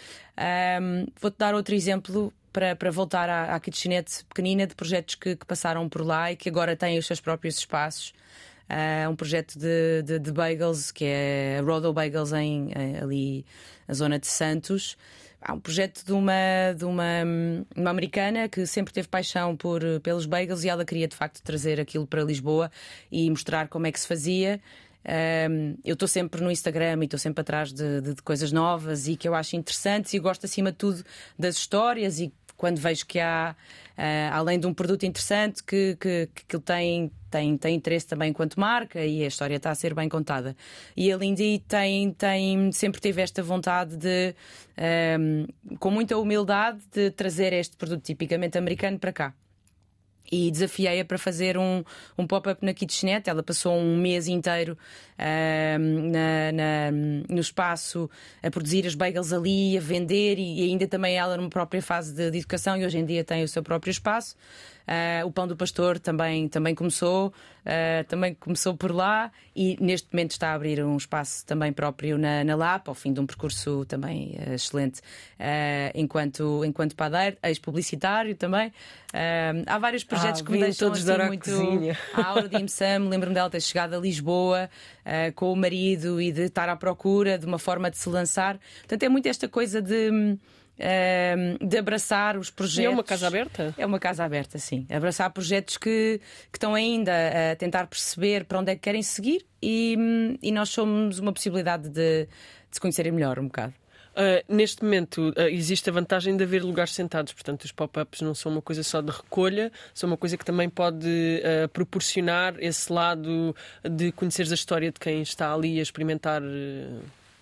[0.81, 5.37] Um, Vou-te dar outro exemplo para, para voltar à, à kitchenette pequenina de projetos que,
[5.37, 8.13] que, passaram por lá e que agora têm os seus próprios espaços
[8.71, 13.47] uh, um projeto de, de, de, bagels que é Rodo Bagels em, em, ali
[13.87, 14.97] na zona de Santos.
[15.41, 17.05] Há um projeto de uma, de uma,
[17.77, 21.79] uma americana que sempre teve paixão por, pelos bagels e ela queria de facto trazer
[21.79, 22.71] aquilo para Lisboa
[23.13, 24.61] e mostrar como é que se fazia.
[25.49, 29.07] Um, eu estou sempre no Instagram e estou sempre atrás de, de, de, coisas novas
[29.07, 31.05] e que eu acho interessantes e gosto acima de tudo
[31.39, 33.55] das histórias e quando vejo que há,
[33.97, 38.59] uh, além de um produto interessante, que, que, que tem, tem, tem interesse também enquanto
[38.59, 40.57] marca e a história está a ser bem contada.
[40.97, 44.35] E a Lindy tem, tem, sempre teve esta vontade de,
[45.19, 49.35] um, com muita humildade, de trazer este produto tipicamente americano para cá
[50.31, 51.83] e desafiei-a para fazer um,
[52.17, 53.31] um pop-up na Kitchenette.
[53.31, 54.77] Ela passou um mês inteiro
[55.19, 56.91] uh, na, na,
[57.29, 58.11] no espaço
[58.43, 62.15] a produzir as bagels ali, a vender e, e, ainda também ela numa própria fase
[62.15, 64.37] de, de educação e hoje em dia tem o seu próprio espaço.
[64.87, 70.07] Uh, o Pão do Pastor também, também começou, uh, também começou por lá e neste
[70.13, 73.27] momento está a abrir um espaço também próprio na, na Lapa, ao fim de um
[73.27, 75.01] percurso também uh, excelente
[75.95, 78.73] enquanto, enquanto padeiro, ex-publicitário também.
[79.67, 81.51] há vários projetos ah, que me deixam todos assim, muito.
[82.15, 84.71] A aura de Imsam, lembro-me dela ter chegado a Lisboa
[85.35, 88.59] com o marido e de estar à procura de uma forma de se lançar.
[88.79, 90.39] Portanto, é muito esta coisa de
[91.61, 92.85] de abraçar os projetos.
[92.85, 93.75] E é uma casa aberta?
[93.79, 94.87] É uma casa aberta, sim.
[94.91, 96.21] Abraçar projetos que,
[96.53, 97.13] que estão ainda
[97.53, 99.97] a tentar perceber para onde é que querem seguir e,
[100.43, 102.29] e nós somos uma possibilidade de, de
[102.71, 103.75] se conhecerem melhor um bocado.
[104.17, 108.35] Uh, neste momento uh, existe a vantagem de haver lugares sentados, portanto, os pop-ups não
[108.35, 112.91] são uma coisa só de recolha, são uma coisa que também pode uh, proporcionar esse
[112.91, 116.41] lado de conheceres a história de quem está ali a experimentar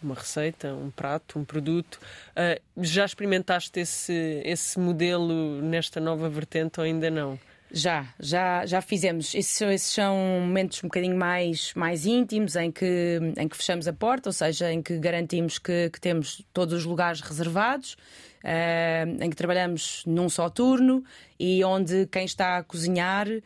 [0.05, 1.99] uma receita, um prato, um produto.
[2.31, 7.38] Uh, já experimentaste esse, esse modelo nesta nova vertente ou ainda não?
[7.73, 9.35] Já, já, já fizemos.
[9.35, 13.93] Esses, esses são momentos um bocadinho mais, mais íntimos em que, em que fechamos a
[13.93, 17.97] porta, ou seja, em que garantimos que, que temos todos os lugares reservados
[18.45, 21.03] uh, em que trabalhamos num só turno
[21.38, 23.43] e onde quem está a cozinhar uh,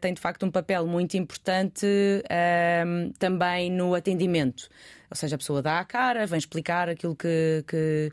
[0.00, 4.68] tem de facto um papel muito importante uh, também no atendimento.
[5.10, 8.12] Ou seja, a pessoa dá a cara, vem explicar aquilo que, que,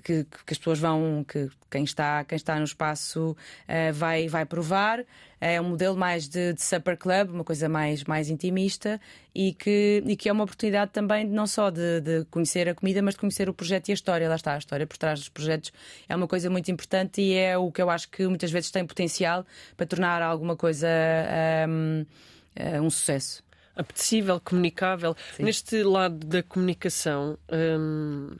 [0.00, 4.46] que, que as pessoas vão, que quem está, quem está no espaço uh, vai, vai
[4.46, 5.04] provar.
[5.40, 9.00] É um modelo mais de, de supper club, uma coisa mais, mais intimista
[9.34, 13.02] e que, e que é uma oportunidade também não só de, de conhecer a comida,
[13.02, 14.28] mas de conhecer o projeto e a história.
[14.28, 15.72] Lá está, a história por trás dos projetos
[16.08, 18.86] é uma coisa muito importante e é o que eu acho que muitas vezes tem
[18.86, 19.44] potencial
[19.76, 20.88] para tornar alguma coisa
[21.68, 22.06] um,
[22.82, 23.45] um sucesso
[23.76, 25.14] apetecível, comunicável.
[25.36, 25.44] Sim.
[25.44, 28.30] Neste lado da comunicação, hum,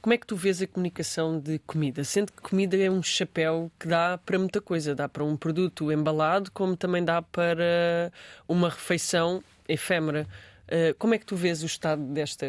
[0.00, 2.04] como é que tu vês a comunicação de comida?
[2.04, 5.90] Sendo que comida é um chapéu que dá para muita coisa, dá para um produto
[5.92, 8.12] embalado, como também dá para
[8.48, 10.26] uma refeição efêmera.
[10.66, 12.46] Uh, como é que tu vês o estado desta,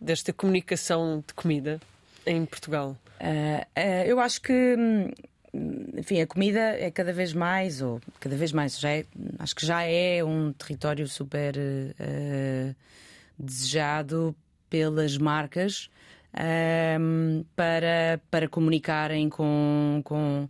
[0.00, 1.80] desta comunicação de comida
[2.26, 2.96] em Portugal?
[3.20, 5.10] Uh, uh, eu acho que hum,
[5.54, 9.04] enfim, a comida é cada vez mais, ou cada vez mais, já é,
[9.38, 12.74] acho que já é um território super uh,
[13.38, 14.34] desejado
[14.70, 15.90] pelas marcas
[16.34, 20.48] uh, para, para comunicarem com, com,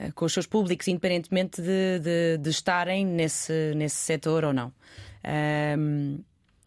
[0.00, 4.72] uh, com os seus públicos, independentemente de, de, de, estarem nesse, nesse setor ou não.
[5.24, 6.20] Ehm,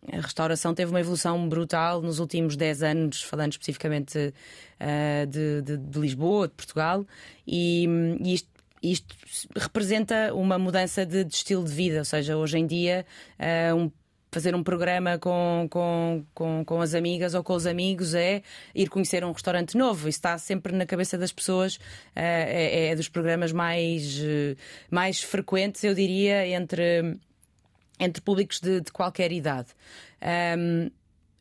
[0.09, 5.77] a restauração teve uma evolução brutal nos últimos 10 anos, falando especificamente uh, de, de,
[5.77, 7.05] de, Lisboa, de Portugal,
[7.45, 7.87] e,
[8.19, 8.49] e isto,
[8.81, 9.15] isto,
[9.55, 13.05] representa uma mudança de, de, estilo de vida, ou seja, hoje em dia
[13.39, 13.91] uh, um,
[14.31, 18.41] fazer um programa com, com, com, com, as amigas ou com os amigos é
[18.73, 20.09] ir conhecer um restaurante novo.
[20.09, 21.79] Isso está sempre na cabeça das pessoas, uh,
[22.15, 24.19] é, é, dos programas mais,
[24.89, 27.19] mais frequentes, eu diria, entre
[28.01, 29.69] entre públicos de, de qualquer idade.
[30.57, 30.89] Um,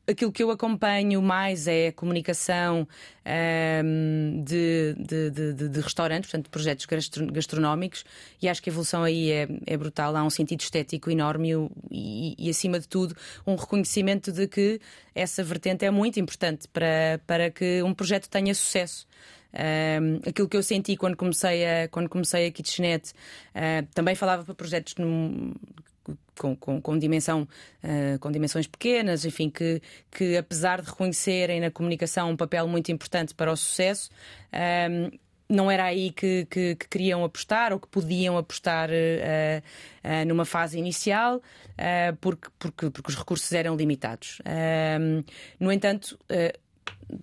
[0.06, 2.86] aquilo que eu acompanho mais é a comunicação
[3.84, 6.86] um, de, de, de, de, restaurantes, portanto, de projetos
[7.32, 8.04] gastronómicos,
[8.42, 10.14] e acho que a evolução aí é, é brutal.
[10.16, 11.50] Há um sentido estético enorme
[11.90, 14.80] e, e, acima de tudo, um reconhecimento de que
[15.14, 19.06] essa vertente é muito importante para, para que um projeto tenha sucesso.
[19.52, 23.12] Um, aquilo que eu senti quando comecei a, quando comecei a Kitchenette,
[23.54, 24.94] uh, também falava para projetos
[26.38, 27.46] com, com, com dimensão,
[27.84, 32.90] uh, com dimensões pequenas, enfim, que, que apesar de reconhecerem na comunicação um papel muito
[32.90, 34.10] importante para o sucesso,
[34.52, 35.10] ehm,
[35.50, 40.44] não era aí que, que, que, queriam apostar ou que podiam apostar uh, uh, numa
[40.44, 44.40] fase inicial, uh, porque, porque, porque os recursos eram limitados.
[44.44, 45.24] Ehm,
[45.58, 46.16] no entanto,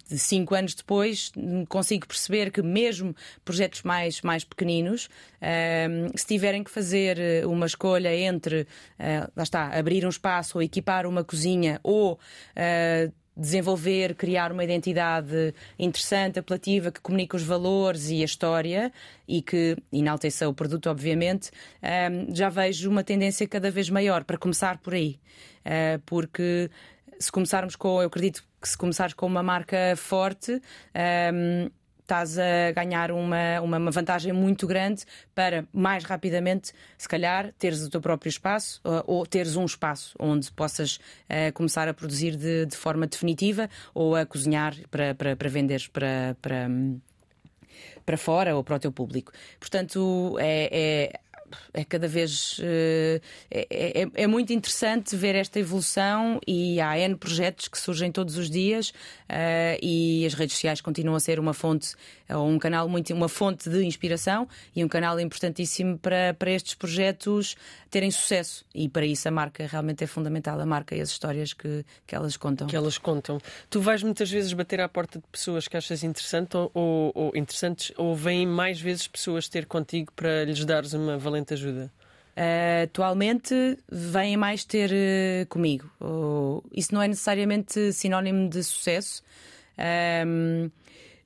[0.09, 1.31] de cinco anos depois,
[1.69, 5.09] consigo perceber que mesmo projetos mais, mais pequeninos,
[5.41, 10.57] ehm, se tiverem que fazer eh, uma escolha entre, uh, lá está, abrir um espaço
[10.57, 17.43] ou equipar uma cozinha ou uh, desenvolver, criar uma identidade interessante, apelativa, que comunique os
[17.43, 18.91] valores e a história
[19.27, 21.51] e que enalteça o produto, obviamente,
[21.81, 25.19] ehm, já vejo uma tendência cada vez maior para começar por aí.
[26.05, 26.69] Porque
[27.19, 30.61] se começarmos com, eu acredito que se começares com uma marca forte,
[31.33, 31.69] um,
[32.07, 35.03] estás a ganhar uma, uma, vantagem muito grande
[35.35, 40.49] para mais rapidamente, se calhar, teres o teu próprio espaço ou, teres um espaço onde
[40.53, 45.49] possas uh, começar a produzir de, de, forma definitiva ou a cozinhar para, para, para
[45.49, 46.69] venderes para, para,
[48.05, 49.33] para fora ou para o teu público.
[49.59, 51.19] Portanto, é, é
[51.73, 57.15] é cada vez eh, é, é, é, muito interessante ver esta evolução e há N
[57.15, 61.53] projetos que surgem todos os dias uh, e as redes sociais continuam a ser uma
[61.53, 61.95] fonte
[62.29, 67.55] um canal muito uma fonte de inspiração e um canal importantíssimo para, para estes projetos
[67.89, 68.65] terem sucesso.
[68.75, 72.13] E para isso a marca realmente é fundamental a marca e as histórias que, que
[72.13, 72.67] elas contam.
[72.67, 73.39] Que elas contam.
[73.69, 77.31] Tu vais muitas vezes bater à porta de pessoas que achas interessante ou, ou, ou
[77.35, 81.91] interessantes ou vêm mais vezes pessoas ter contigo para lhes dares uma valência ajuda?
[82.37, 85.89] Uh, atualmente vêm mais ter uh, comigo.
[85.99, 89.23] Uh, isso não é necessariamente sinónimo de sucesso.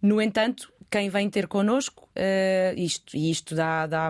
[0.02, 4.10] no entanto, quem vem ter connosco, uh, isto, isto dá-me dá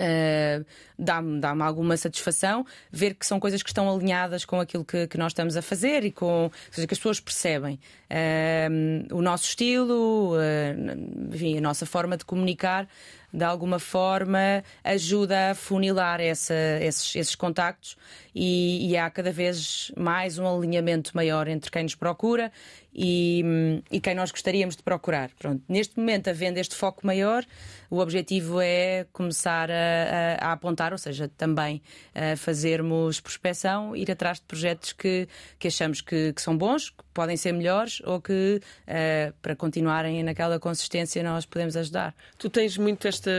[0.00, 0.64] Uh,
[0.98, 5.18] dá-me dá alguma satisfação ver que são coisas que estão alinhadas com aquilo que, que
[5.18, 7.78] nós estamos a fazer e com ou seja, que as pessoas percebem
[8.10, 12.88] uh, o nosso estilo, uh, enfim, a nossa forma de comunicar
[13.32, 17.96] de alguma forma ajuda a funilar essa, esses, esses contactos
[18.34, 22.52] e, e, há cada vez mais um alinhamento maior entre quem nos procura
[22.94, 25.30] e, e quem nós gostaríamos de procurar.
[25.38, 27.44] Pronto, neste momento, havendo este foco maior,
[27.88, 31.82] o objetivo é começar a, a, a apontar, ou seja, também
[32.14, 37.04] a fazermos prospecção, ir atrás de projetos que, que achamos que, que são bons, que
[37.12, 42.14] podem ser melhores ou que, uh, para continuarem naquela consistência, nós podemos ajudar.
[42.38, 43.30] Tu tens muito esta,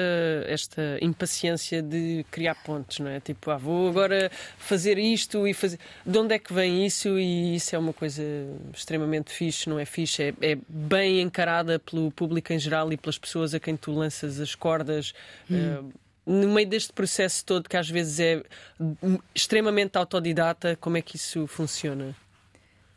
[0.47, 3.19] esta impaciência de criar pontos, não é?
[3.19, 5.79] Tipo, ah, vou agora fazer isto e fazer.
[6.05, 7.19] De onde é que vem isso?
[7.19, 8.23] E isso é uma coisa
[8.73, 10.23] extremamente fixe, não é fixe?
[10.23, 14.39] É, é bem encarada pelo público em geral e pelas pessoas a quem tu lanças
[14.39, 15.13] as cordas.
[15.49, 15.89] Hum.
[15.89, 18.43] Uh, no meio deste processo todo, que às vezes é
[19.33, 22.15] extremamente autodidata, como é que isso funciona?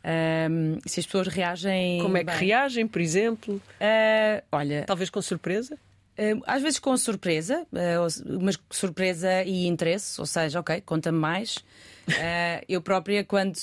[0.05, 1.99] Um, se as pessoas reagem.
[1.99, 2.37] Como é que bem.
[2.37, 3.55] reagem, por exemplo?
[3.55, 4.83] Uh, olha.
[4.85, 5.75] Talvez com surpresa?
[6.17, 11.57] Uh, às vezes com surpresa, uh, mas surpresa e interesse, ou seja, ok, conta-me mais.
[12.69, 13.57] eu própria, quando.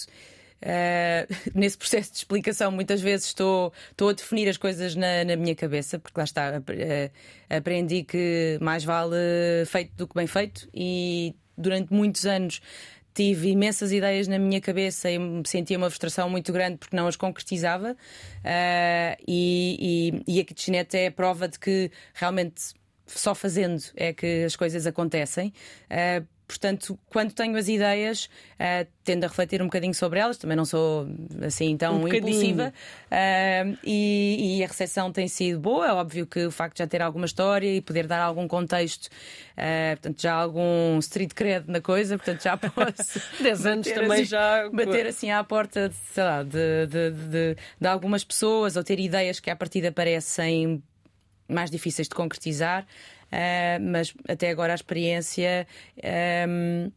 [1.57, 5.57] nesse processo de explicação, muitas vezes estou, estou a definir as coisas na, na minha
[5.57, 6.63] cabeça, porque lá está,
[7.51, 9.17] aprendi que mais vale
[9.67, 12.61] feito do que bem feito, e durante muitos anos
[13.15, 17.17] tive imensas ideias na minha cabeça e sentia uma frustração muito grande porque não as
[17.17, 17.93] concretizava.
[17.93, 22.75] Uh, e, e, e a kitchenette é a prova de que realmente
[23.07, 25.53] só fazendo é que as coisas acontecem.
[25.91, 30.57] Uh, Portanto, quando tenho as ideias, uh, tendo a refletir um bocadinho sobre elas, também
[30.57, 31.09] não sou
[31.43, 32.73] assim tão um impulsiva.
[33.07, 35.87] Uh, e, e, a recepção tem sido boa.
[35.87, 39.07] É óbvio que o facto de já ter alguma história e poder dar algum contexto,
[39.07, 43.21] uh, portanto, já algum street cred na coisa, portanto, já posso.
[43.43, 44.69] 10 anos também assim, já.
[44.71, 49.01] Bater assim à porta, de, sei lá, de, de, de, de algumas pessoas ou ter
[49.01, 50.83] ideias que à partida parecem
[51.49, 52.87] mais difíceis de concretizar.
[53.33, 55.67] Uh, mas até agora a experiência
[56.47, 56.93] um,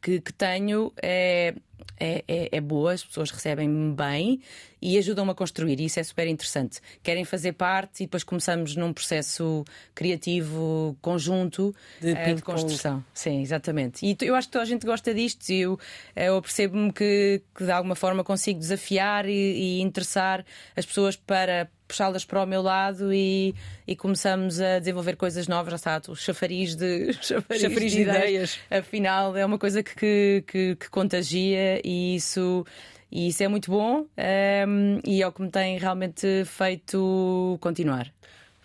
[0.00, 1.52] que, que, tenho é,
[1.98, 4.40] é, é, é, boa, as pessoas recebem-me bem
[4.80, 6.80] e ajudam-me a construir, e isso é super interessante.
[7.02, 13.04] Querem fazer parte e depois começamos num processo criativo conjunto de, uh, de construção.
[13.12, 14.06] Sim, exatamente.
[14.06, 15.78] E eu acho que toda a gente gosta disto e eu,
[16.14, 20.44] eu percebo-me que, que de alguma forma consigo desafiar e, e interessar
[20.76, 23.54] as pessoas para puxá-las para o meu lado e,
[23.86, 25.70] e, começamos a desenvolver coisas novas.
[25.70, 28.20] Já está, o chafariz de, chafariz, chafariz de, ideias.
[28.20, 28.58] ideias.
[28.70, 32.64] Afinal, é uma coisa que, que, que contagia e isso.
[33.10, 37.56] E isso é muito bom um, ehm, e é o que me tem realmente feito
[37.58, 38.12] continuar.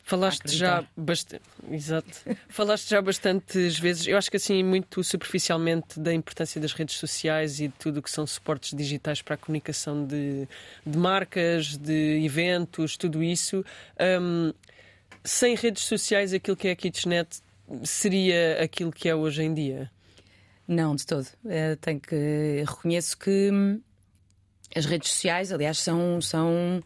[0.06, 2.10] Falaste já bastante, exato.
[2.49, 7.62] Falaste já bastantes vezes, eu acho que assim muito superficialmente da importância das redes sociais
[7.62, 10.45] e de tudo o que são suportes digitais para a comunicação de,
[10.86, 13.63] de marcas, de eventos, tudo isso.
[14.21, 14.52] Um,
[15.23, 17.39] sem redes sociais, aquilo que é a Kitchenet
[17.86, 19.89] seria aquilo que é hoje em dia?
[20.67, 21.28] Não, de todo.
[21.45, 23.82] Eu tenho que reconheço que hum,
[24.76, 26.82] as redes sociais, aliás, são são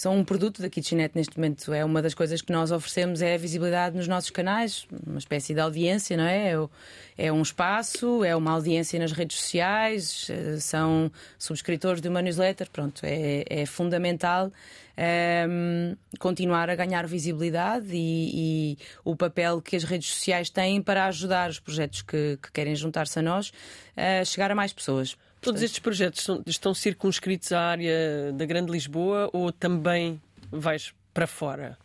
[0.00, 1.74] são um produto da Kitchenette neste momento.
[1.74, 5.52] É uma das coisas que nós oferecemos é a visibilidade nos nossos canais, uma espécie
[5.52, 6.54] de audiência, não é?
[6.54, 12.22] É, é um espaço, é uma audiência nas redes sociais, eh, são subscritores de uma
[12.22, 14.50] newsletter, pronto, é, é fundamental.
[15.00, 20.82] Um, ehm, continuar a ganhar visibilidade e, e, o papel que as redes sociais têm
[20.82, 23.50] para ajudar os projetos que, que querem juntar-se a nós
[23.96, 25.16] a chegar a mais pessoas.
[25.40, 31.78] Todos estes projetos estão circunscritos à área da Grande Lisboa ou também vais para fora?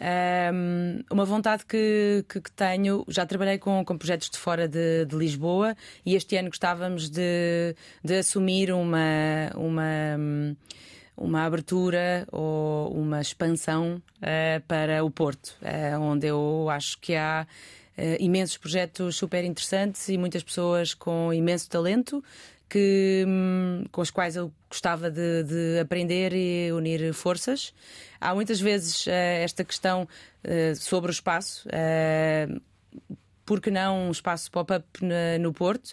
[0.00, 5.04] Um, uma vontade que, que, que, tenho, já trabalhei com, com projetos de fora de,
[5.04, 10.56] de, Lisboa e este ano gostávamos de, de assumir uma, uma,
[11.20, 17.46] uma abertura ou uma expansão uh, para o Porto, uh, onde eu acho que há
[17.46, 22.24] uh, imensos projetos super interessantes e muitas pessoas com imenso talento
[22.70, 27.74] que, hum, com os quais eu gostava de, de, aprender e unir forças.
[28.18, 30.06] Há muitas vezes esta questão
[30.76, 31.68] sobre o espaço.
[31.68, 32.60] Uh,
[33.44, 34.86] por que não um espaço pop-up
[35.40, 35.92] no Porto?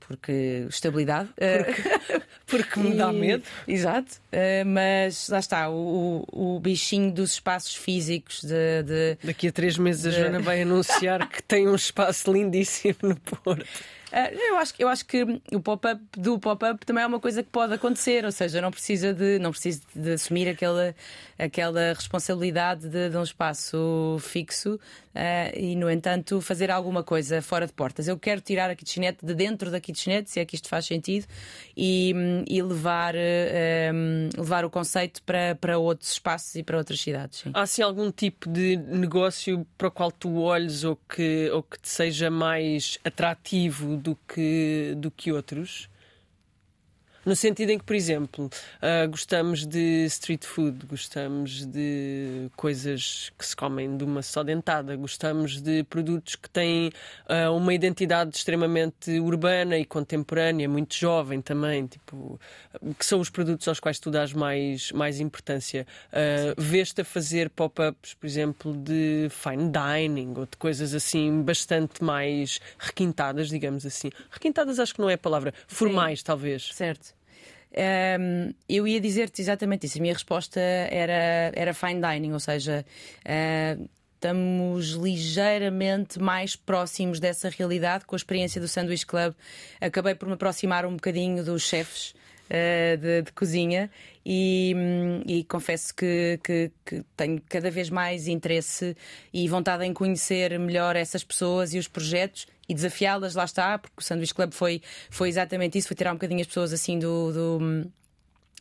[0.00, 1.30] porque estabilidade.
[1.34, 3.44] Porque, porque me dá medo.
[3.66, 4.20] Exato.
[4.66, 8.42] mas lá está, o, o, bichinho dos espaços físicos.
[8.42, 10.08] De, de Daqui a três meses de...
[10.08, 13.66] a Joana vai anunciar que tem um espaço lindíssimo no Porto.
[14.12, 17.50] Uh, eu, acho, eu acho que o pop-up do pop-up também é uma coisa que
[17.50, 20.94] pode acontecer, ou seja, não precisa de, não precisa de assumir aquela,
[21.36, 27.66] aquela responsabilidade de, de um espaço fixo uh, e, no entanto, fazer alguma coisa fora
[27.66, 28.06] de portas.
[28.06, 31.26] Eu quero tirar a kitchenette de dentro da kitchenette, se é que isto faz sentido,
[31.76, 32.14] e,
[32.48, 37.40] e levar, uh, levar o conceito para, para outros espaços e para outras cidades.
[37.40, 37.50] Sim.
[37.52, 41.80] Há assim algum tipo de negócio para o qual tu olhes ou que, ou que
[41.80, 43.95] te seja mais atrativo?
[43.96, 45.88] Do que, do que outros.
[47.26, 53.44] No sentido em que, por exemplo, uh, gostamos de street food, gostamos de coisas que
[53.44, 56.92] se comem de uma só dentada, gostamos de produtos que têm
[57.28, 62.38] uh, uma identidade extremamente urbana e contemporânea, muito jovem também, tipo,
[62.96, 65.84] que são os produtos aos quais tu dás mais, mais importância.
[66.12, 72.04] Uh, Vês-te a fazer pop-ups, por exemplo, de fine dining ou de coisas assim bastante
[72.04, 74.12] mais requintadas, digamos assim.
[74.30, 76.24] Requintadas acho que não é a palavra, formais, Sim.
[76.24, 76.70] talvez.
[76.72, 77.15] Certo.
[77.76, 79.98] Um, eu ia dizer-te exatamente isso.
[79.98, 82.84] A minha resposta era, era fine dining, ou seja,
[83.24, 89.34] uh, estamos ligeiramente mais próximos dessa realidade com a experiência do Sandwich Club.
[89.80, 92.14] Acabei por me aproximar um bocadinho dos chefes.
[92.46, 93.90] Uh, de, de, cozinha
[94.24, 98.96] e, hum, e confesso que, que, que, tenho cada vez mais interesse
[99.34, 103.94] e vontade em conhecer melhor essas pessoas e os projetos e desafiá-las, lá está, porque
[103.98, 107.32] o Sanduíche Club foi, foi exatamente isso, foi tirar um bocadinho as pessoas assim do,
[107.32, 107.90] do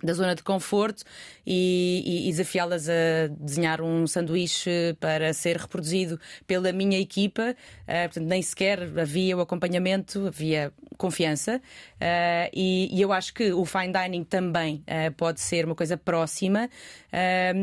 [0.04, 1.04] da zona de conforto
[1.46, 7.56] e, e, e desafiá-las a desenhar um sanduíche para ser reproduzido pela minha equipa.
[7.84, 11.62] Uh, portanto, nem sequer havia o acompanhamento, havia confiança.
[11.96, 15.98] Uh, e, e, eu acho que o fine dining também uh, pode ser uma coisa
[15.98, 16.70] próxima.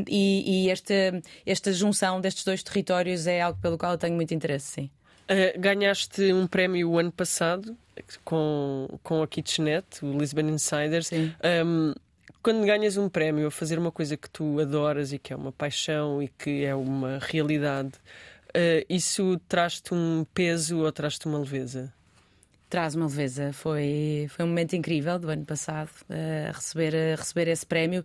[0.09, 0.94] e, e esta,
[1.44, 4.90] esta junção destes dois territórios é algo pelo qual eu tenho muito interesse, sim.
[5.30, 7.76] Uh, ganhaste um prémio o ano passado
[8.24, 11.11] com, com a Kitchenette, o Lisbon Insiders.
[11.12, 11.94] Um,
[12.42, 15.52] quando ganhas um prémio a fazer uma coisa que tu adoras e que é uma
[15.52, 17.92] paixão e que é uma realidade,
[18.48, 21.92] uh, isso traz-te um peso ou traz-te uma leveza?
[22.68, 23.52] Traz uma leveza.
[23.52, 28.04] Foi, foi um momento incrível do ano passado uh, receber, uh, receber esse prémio.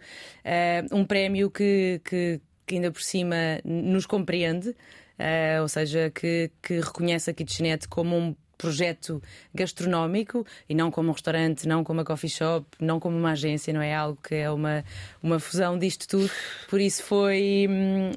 [0.92, 4.76] um prémio que, que, que ainda por cima nos compreende
[5.20, 9.22] uh, ou seja, que, que reconhece a Kitchenette como um projeto
[9.54, 13.72] gastronómico e não como um restaurante, não como uma coffee shop, não como uma agência,
[13.72, 14.84] não é algo que é uma,
[15.22, 16.30] uma fusão disto tudo.
[16.68, 17.68] Por isso foi,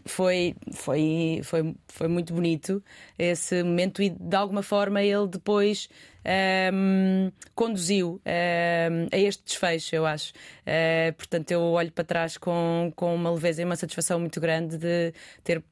[0.07, 2.83] foi, foi, foi, foi muito bonito
[3.19, 5.89] esse momento e de alguma forma ele depois
[6.73, 10.33] um, conduziu um, a este desfecho, eu acho.
[10.67, 14.77] Uh, portanto, eu olho para trás com, com uma leveza e uma satisfação muito grande
[14.79, 15.63] de ter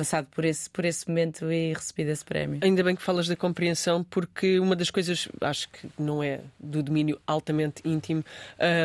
[0.00, 2.58] passado por esse, por esse momento e recebido esse prémio.
[2.62, 6.82] Ainda bem que falas da compreensão, porque uma das coisas, acho que não é do
[6.82, 8.24] domínio altamente íntimo,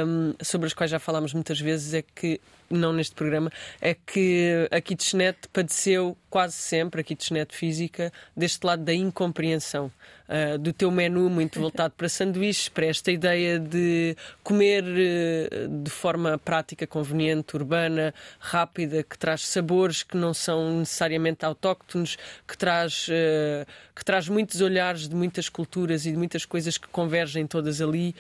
[0.06, 3.50] um, sobre as quais já falámos muitas vezes, é que não neste programa,
[3.80, 9.90] é que a kitchenette padeceu quase sempre, a kitchenette física, deste lado da incompreensão.
[10.28, 15.90] Uh, do teu menu muito voltado para sanduíches, para esta ideia de comer uh, de
[15.90, 23.08] forma prática, conveniente, urbana, rápida, que traz sabores que não são necessariamente autóctones, que traz,
[23.08, 27.80] uh, que traz muitos olhares de muitas culturas e de muitas coisas que convergem todas
[27.80, 28.14] ali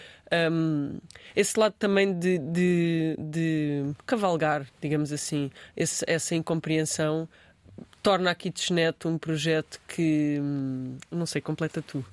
[0.51, 0.97] um,
[1.35, 7.27] esse lado também de, de, de cavalgar, digamos assim, esse, essa incompreensão
[8.01, 12.05] torna a Kitchenette um projeto que, hum, não sei, completa tu.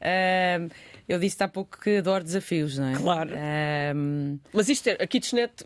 [0.00, 0.68] um,
[1.08, 2.96] eu disse há pouco que adoro desafios, não é?
[2.96, 3.30] Claro.
[3.94, 4.38] Um...
[4.52, 5.64] Mas isto é, a Kitchenette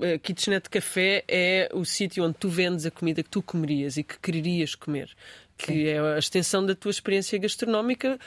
[0.00, 4.02] a Kitchenette Café é o sítio onde tu vendes a comida que tu comerias e
[4.02, 5.10] que quererias comer,
[5.56, 5.86] que Sim.
[5.86, 8.18] é a extensão da tua experiência gastronómica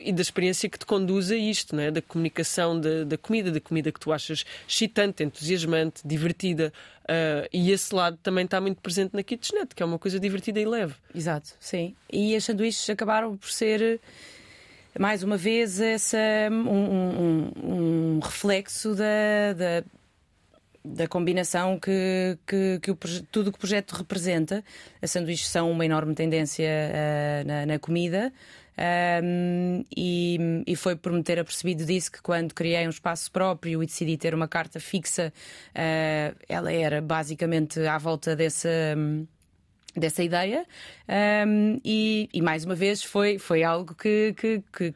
[0.00, 1.90] e da experiência que te conduz a isto, não é?
[1.90, 6.72] da comunicação da, da comida, da comida que tu achas excitante, entusiasmante, divertida.
[7.04, 10.60] Uh, e esse lado também está muito presente na kitchenette, que é uma coisa divertida
[10.60, 10.94] e leve.
[11.14, 11.94] Exato, sim.
[12.12, 14.00] E as sanduíches acabaram por ser
[14.98, 16.18] mais uma vez essa,
[16.50, 19.84] um, um, um reflexo da, da,
[20.94, 22.98] da combinação que, que, que o,
[23.30, 24.64] tudo que o projeto representa.
[25.00, 28.32] As sanduíches são uma enorme tendência uh, na, na, comida.
[29.24, 33.82] Um, e, e, foi por me ter apercebido disso que quando criei um espaço próprio
[33.82, 35.32] e decidi ter uma carta fixa,
[35.70, 38.96] uh, ela era basicamente à volta dessa
[39.96, 40.64] dessa ideia
[41.46, 44.94] um, e, e, mais uma vez foi, foi algo que, que, que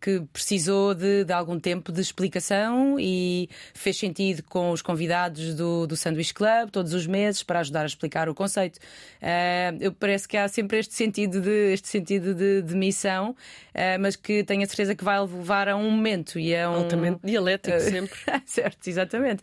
[0.00, 5.86] que precisou de, de, algum tempo de explicação e fez sentido com os convidados do,
[5.86, 8.76] do Sandwich Club todos os meses para ajudar a explicar o conceito.
[8.76, 14.00] Uh, eu parece que há sempre este sentido de, este sentido de, de missão, uh,
[14.00, 16.76] mas que tenho a certeza que vai levar a um momento e a um.
[16.76, 18.18] Altamente dialético, uh, sempre.
[18.46, 19.42] certo, exatamente.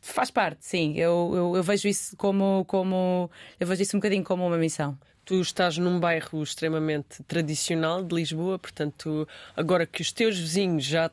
[0.00, 0.94] faz parte, sim.
[0.96, 3.30] Eu, eu, eu vejo isso como, como.
[3.58, 4.96] Eu vejo isso um bocadinho como uma missão.
[5.24, 11.10] Tu estás num bairro extremamente tradicional de Lisboa, portanto, agora que os teus vizinhos já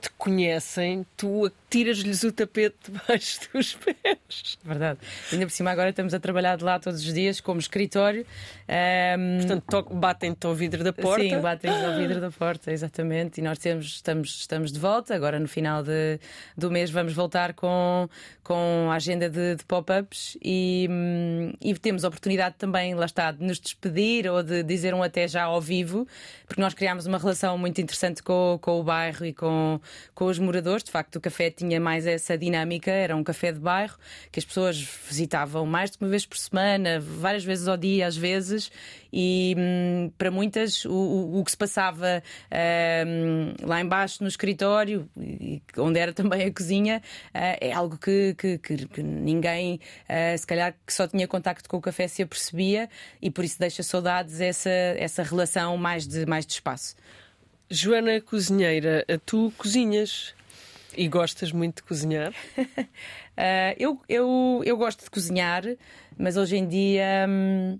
[0.00, 4.58] te conhecem, tu tiras-lhes o tapete debaixo dos pés.
[4.64, 4.98] Verdade.
[5.32, 8.26] Ainda por cima, agora estamos a trabalhar de lá todos os dias como escritório.
[8.68, 9.38] Um...
[9.46, 11.22] Portanto, batem-te ao vidro da porta.
[11.22, 13.40] Sim, batem-nos ao vidro da porta, exatamente.
[13.40, 15.14] E nós temos, estamos, estamos de volta.
[15.14, 16.18] Agora, no final de,
[16.56, 18.08] do mês, vamos voltar com,
[18.42, 23.30] com a agenda de, de pop-ups e, hum, e temos a oportunidade também, lá está,
[23.30, 26.06] de nos despedir ou de dizer um até já ao vivo,
[26.46, 29.80] porque nós criámos uma relação muito interessante com, com o bairro e com,
[30.14, 30.82] com os moradores.
[30.82, 33.96] De facto, o café tinha mais essa dinâmica, era um café de bairro
[34.32, 38.16] que as pessoas visitavam mais de uma vez por semana, várias vezes ao dia, às
[38.16, 38.72] vezes,
[39.12, 42.22] e hum, para muitas o, o, o, que se passava
[43.06, 45.08] hum, lá embaixo no escritório,
[45.76, 47.02] onde era também a cozinha,
[47.34, 51.68] uh, é algo que, que, que, que ninguém, uh, se calhar, que só tinha contacto
[51.68, 52.88] com o café se apercebia
[53.20, 56.96] e por isso deixa saudades essa, essa relação mais de, mais de espaço.
[57.68, 60.34] Joana Cozinheira, tu cozinhas
[60.96, 62.32] e gostas muito de cozinhar?
[62.58, 62.64] uh,
[63.78, 65.64] eu, eu, eu gosto de cozinhar,
[66.18, 67.26] mas hoje em dia.
[67.28, 67.78] Hum,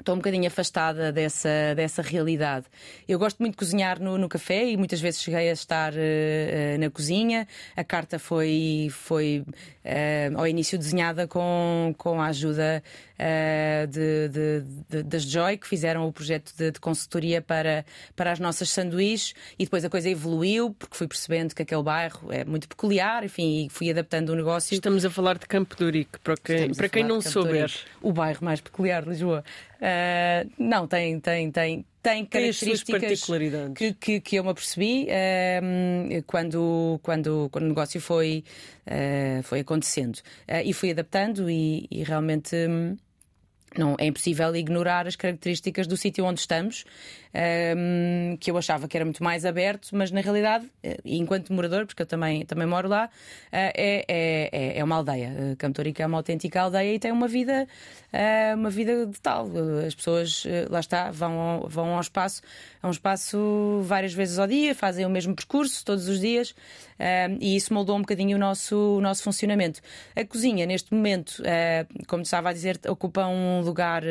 [0.00, 2.66] estou um bocadinho afastada dessa, dessa realidade.
[3.06, 6.78] Eu gosto muito de cozinhar no, no café e muitas vezes cheguei a estar uh,
[6.78, 7.46] na cozinha.
[7.76, 12.82] A carta foi, foi uh, ao início desenhada com, com a ajuda
[13.20, 17.84] uh, de, de, de, das Joy, que fizeram o projeto de, de, consultoria para,
[18.16, 22.32] para as nossas sanduíches e depois a coisa evoluiu porque fui percebendo que aquele bairro
[22.32, 24.74] é muito peculiar, enfim, e fui adaptando o negócio.
[24.74, 27.70] Estamos a falar de Campo de Urique, para quem, para quem não souber.
[28.00, 29.44] O bairro mais peculiar de Lisboa.
[29.80, 33.24] Uh, não, tem, tem, tem, tem características
[33.74, 38.44] que, que, que, eu me apercebi uh, quando, quando, quando o negócio foi,
[38.86, 40.18] uh, foi acontecendo.
[40.64, 42.54] E fui adaptando e, e realmente.
[42.54, 42.96] Um,
[43.76, 46.84] não é impossível ignorar as características do sítio onde estamos
[47.32, 51.86] um, que eu achava que era muito mais aberto, mas na realidade, eh, enquanto morador,
[51.86, 53.08] porque eu também, também moro lá, uh,
[53.52, 55.30] é, é, é uma aldeia.
[55.30, 57.66] Uh, Camtorica é uma autêntica aldeia e tem uma vida,
[58.56, 59.48] uma vida de tal.
[59.86, 62.42] As pessoas, lá está, vão ao, vão ao espaço,
[62.82, 66.54] a um espaço várias vezes ao dia, fazem o mesmo percurso todos os dias
[67.40, 69.80] e isso moldou um bocadinho o nosso, o nosso funcionamento.
[70.16, 71.42] A cozinha, neste momento,
[72.08, 74.02] como estava a dizer, ocupa um lugar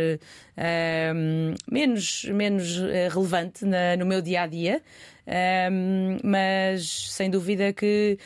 [1.69, 2.77] menos, menos
[3.11, 4.81] relevante na, no meu dia a dia.
[5.29, 8.17] Um, mas sem dúvida que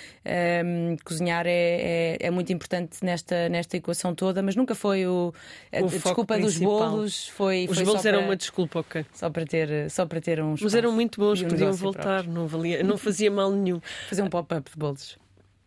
[0.66, 5.34] um, cozinhar é, é, é, muito importante nesta, nesta equação toda, mas nunca foi o,
[5.74, 7.28] a, o desculpa dos bolos.
[7.28, 9.06] Foi, Os foi bolos eram para, uma desculpa, ok.
[9.14, 10.62] Só para ter, só para ter uns.
[10.62, 13.82] Mas eram muito bons, um podiam voltar, não, valia, não fazia mal nenhum.
[14.08, 15.18] Fazer um pop-up de bolos.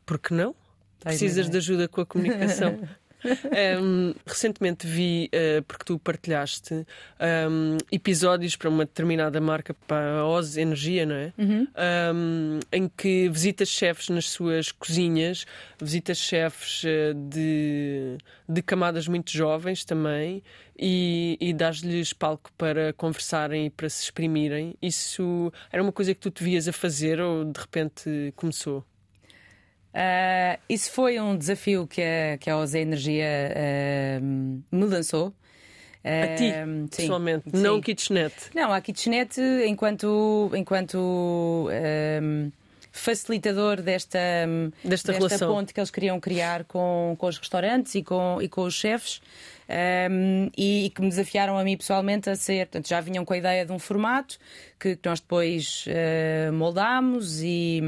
[0.07, 0.55] Por que não?
[1.01, 2.79] Precisas de ajuda com a comunicação.
[3.81, 10.27] Um, recentemente vi, uh, porque tu partilhaste um, episódios para uma determinada marca, para a
[10.27, 11.33] Oz Energia, não é?
[11.39, 11.67] Uhum.
[12.15, 15.47] Um, em que visitas chefes nas suas cozinhas,
[15.81, 18.17] visitas chefes uh, de,
[18.49, 20.43] de camadas muito jovens também
[20.79, 24.75] e, e dás-lhes palco para conversarem e para se exprimirem.
[24.81, 28.85] Isso era uma coisa que tu te vias a fazer ou de repente começou?
[29.97, 33.25] Uh, isso foi um desafio que a, que a OZE Energia
[34.21, 35.33] uh, me lançou.
[36.05, 38.51] A ti, uh, pessoalmente, sim, não kitchenette.
[38.55, 41.69] Não, a kitchenette, enquanto, enquanto
[42.93, 44.19] facilitador desta,
[44.85, 48.63] desta, desta ponte que eles queriam criar com, com os restaurantes e com, e com
[48.63, 49.23] os chefes.
[49.69, 52.67] Um, e, e, que me desafiaram a mim pessoalmente a ser.
[52.67, 54.39] Portanto, já vinham com a ideia de um formato
[54.79, 57.83] que, que nós depois uh, moldámos e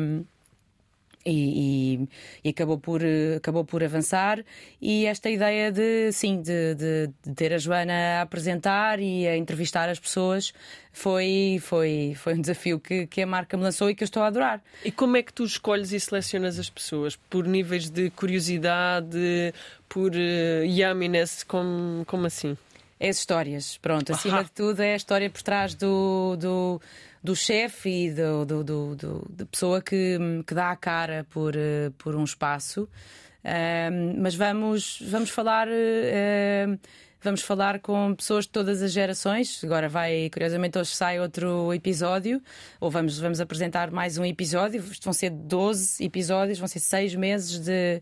[1.24, 2.08] e, e,
[2.44, 3.02] e, acabou, por,
[3.36, 4.44] acabou por avançar.
[4.80, 9.36] E esta ideia de, sim, de, de, de, ter a Joana a apresentar e a
[9.36, 10.52] entrevistar as pessoas
[10.92, 14.22] foi, foi, foi um desafio que, que a marca me lançou e que eu estou
[14.22, 14.62] a adorar.
[14.84, 17.16] E como é que tu escolhes e selecionas as pessoas?
[17.16, 19.54] Por níveis de curiosidade,
[19.88, 22.56] por uh, yumminess, como, como assim?
[23.00, 24.12] É as histórias, pronto.
[24.12, 24.42] Acima ah.
[24.42, 26.80] de tudo é a história por trás do, do
[27.22, 31.54] do chefe e do, do, do, do, da pessoa que, que dá a cara por,
[31.56, 32.88] eh, por um espaço.
[34.18, 35.68] mas vamos, vamos falar.
[35.68, 36.78] Uh,
[37.20, 39.62] vamos falar com pessoas de todas as gerações.
[39.64, 42.40] Agora vai, curiosamente, hoje sai outro episódio,
[42.80, 44.82] ou vamos, vamos apresentar mais um episódio.
[45.02, 48.00] Vão ser 12 episódios, vão ser seis meses de,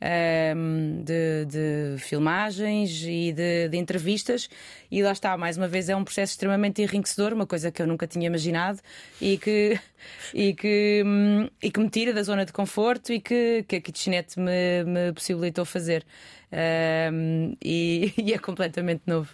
[0.00, 4.48] um, de, de, filmagens e de, de, entrevistas.
[4.90, 7.86] E lá está, mais uma vez, é um processo extremamente enriquecedor, uma coisa que eu
[7.86, 8.80] nunca tinha imaginado
[9.20, 9.78] e que,
[10.34, 11.02] e que,
[11.62, 15.12] e que me tira da zona de conforto e que, que a Kitchenette me, me
[15.12, 16.04] possibilitou fazer.
[17.12, 19.30] Um, e, e é completamente novo.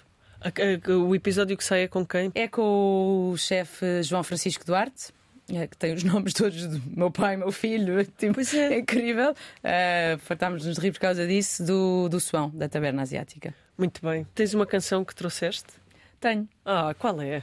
[1.06, 2.32] O episódio que sai é com quem?
[2.34, 5.12] É com o chefe João Francisco Duarte
[5.50, 8.74] é, que tem os nomes todos do meu pai, meu filho, tipo, é.
[8.74, 9.32] é incrível.
[9.32, 13.54] Uh, Fartámos-nos de rir por causa disso, do, do Suão, da Taberna Asiática.
[13.76, 14.26] Muito bem.
[14.34, 15.72] Tens uma canção que trouxeste?
[16.20, 16.48] Tenho.
[16.64, 17.42] Ah, qual é?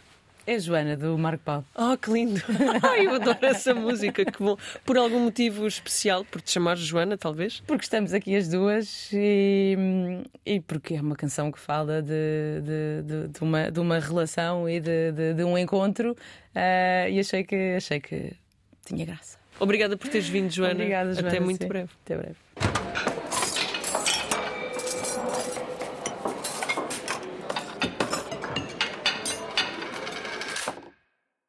[0.50, 1.64] É a Joana, do Marco Paulo.
[1.78, 2.42] Oh, que lindo!
[2.82, 4.58] Ai, eu adoro essa música, que bom.
[4.84, 7.60] Por algum motivo especial, por te chamar Joana, talvez?
[7.68, 9.78] Porque estamos aqui as duas e,
[10.44, 14.68] e porque é uma canção que fala de, de, de, de uma, de uma relação
[14.68, 18.34] e de, de, um encontro uh, e achei que, achei que
[18.84, 19.38] tinha graça.
[19.60, 20.74] Obrigada por teres vindo, Joana.
[20.74, 21.28] Obrigada, Joana.
[21.28, 21.90] Até muito breve.
[22.04, 22.79] Até breve.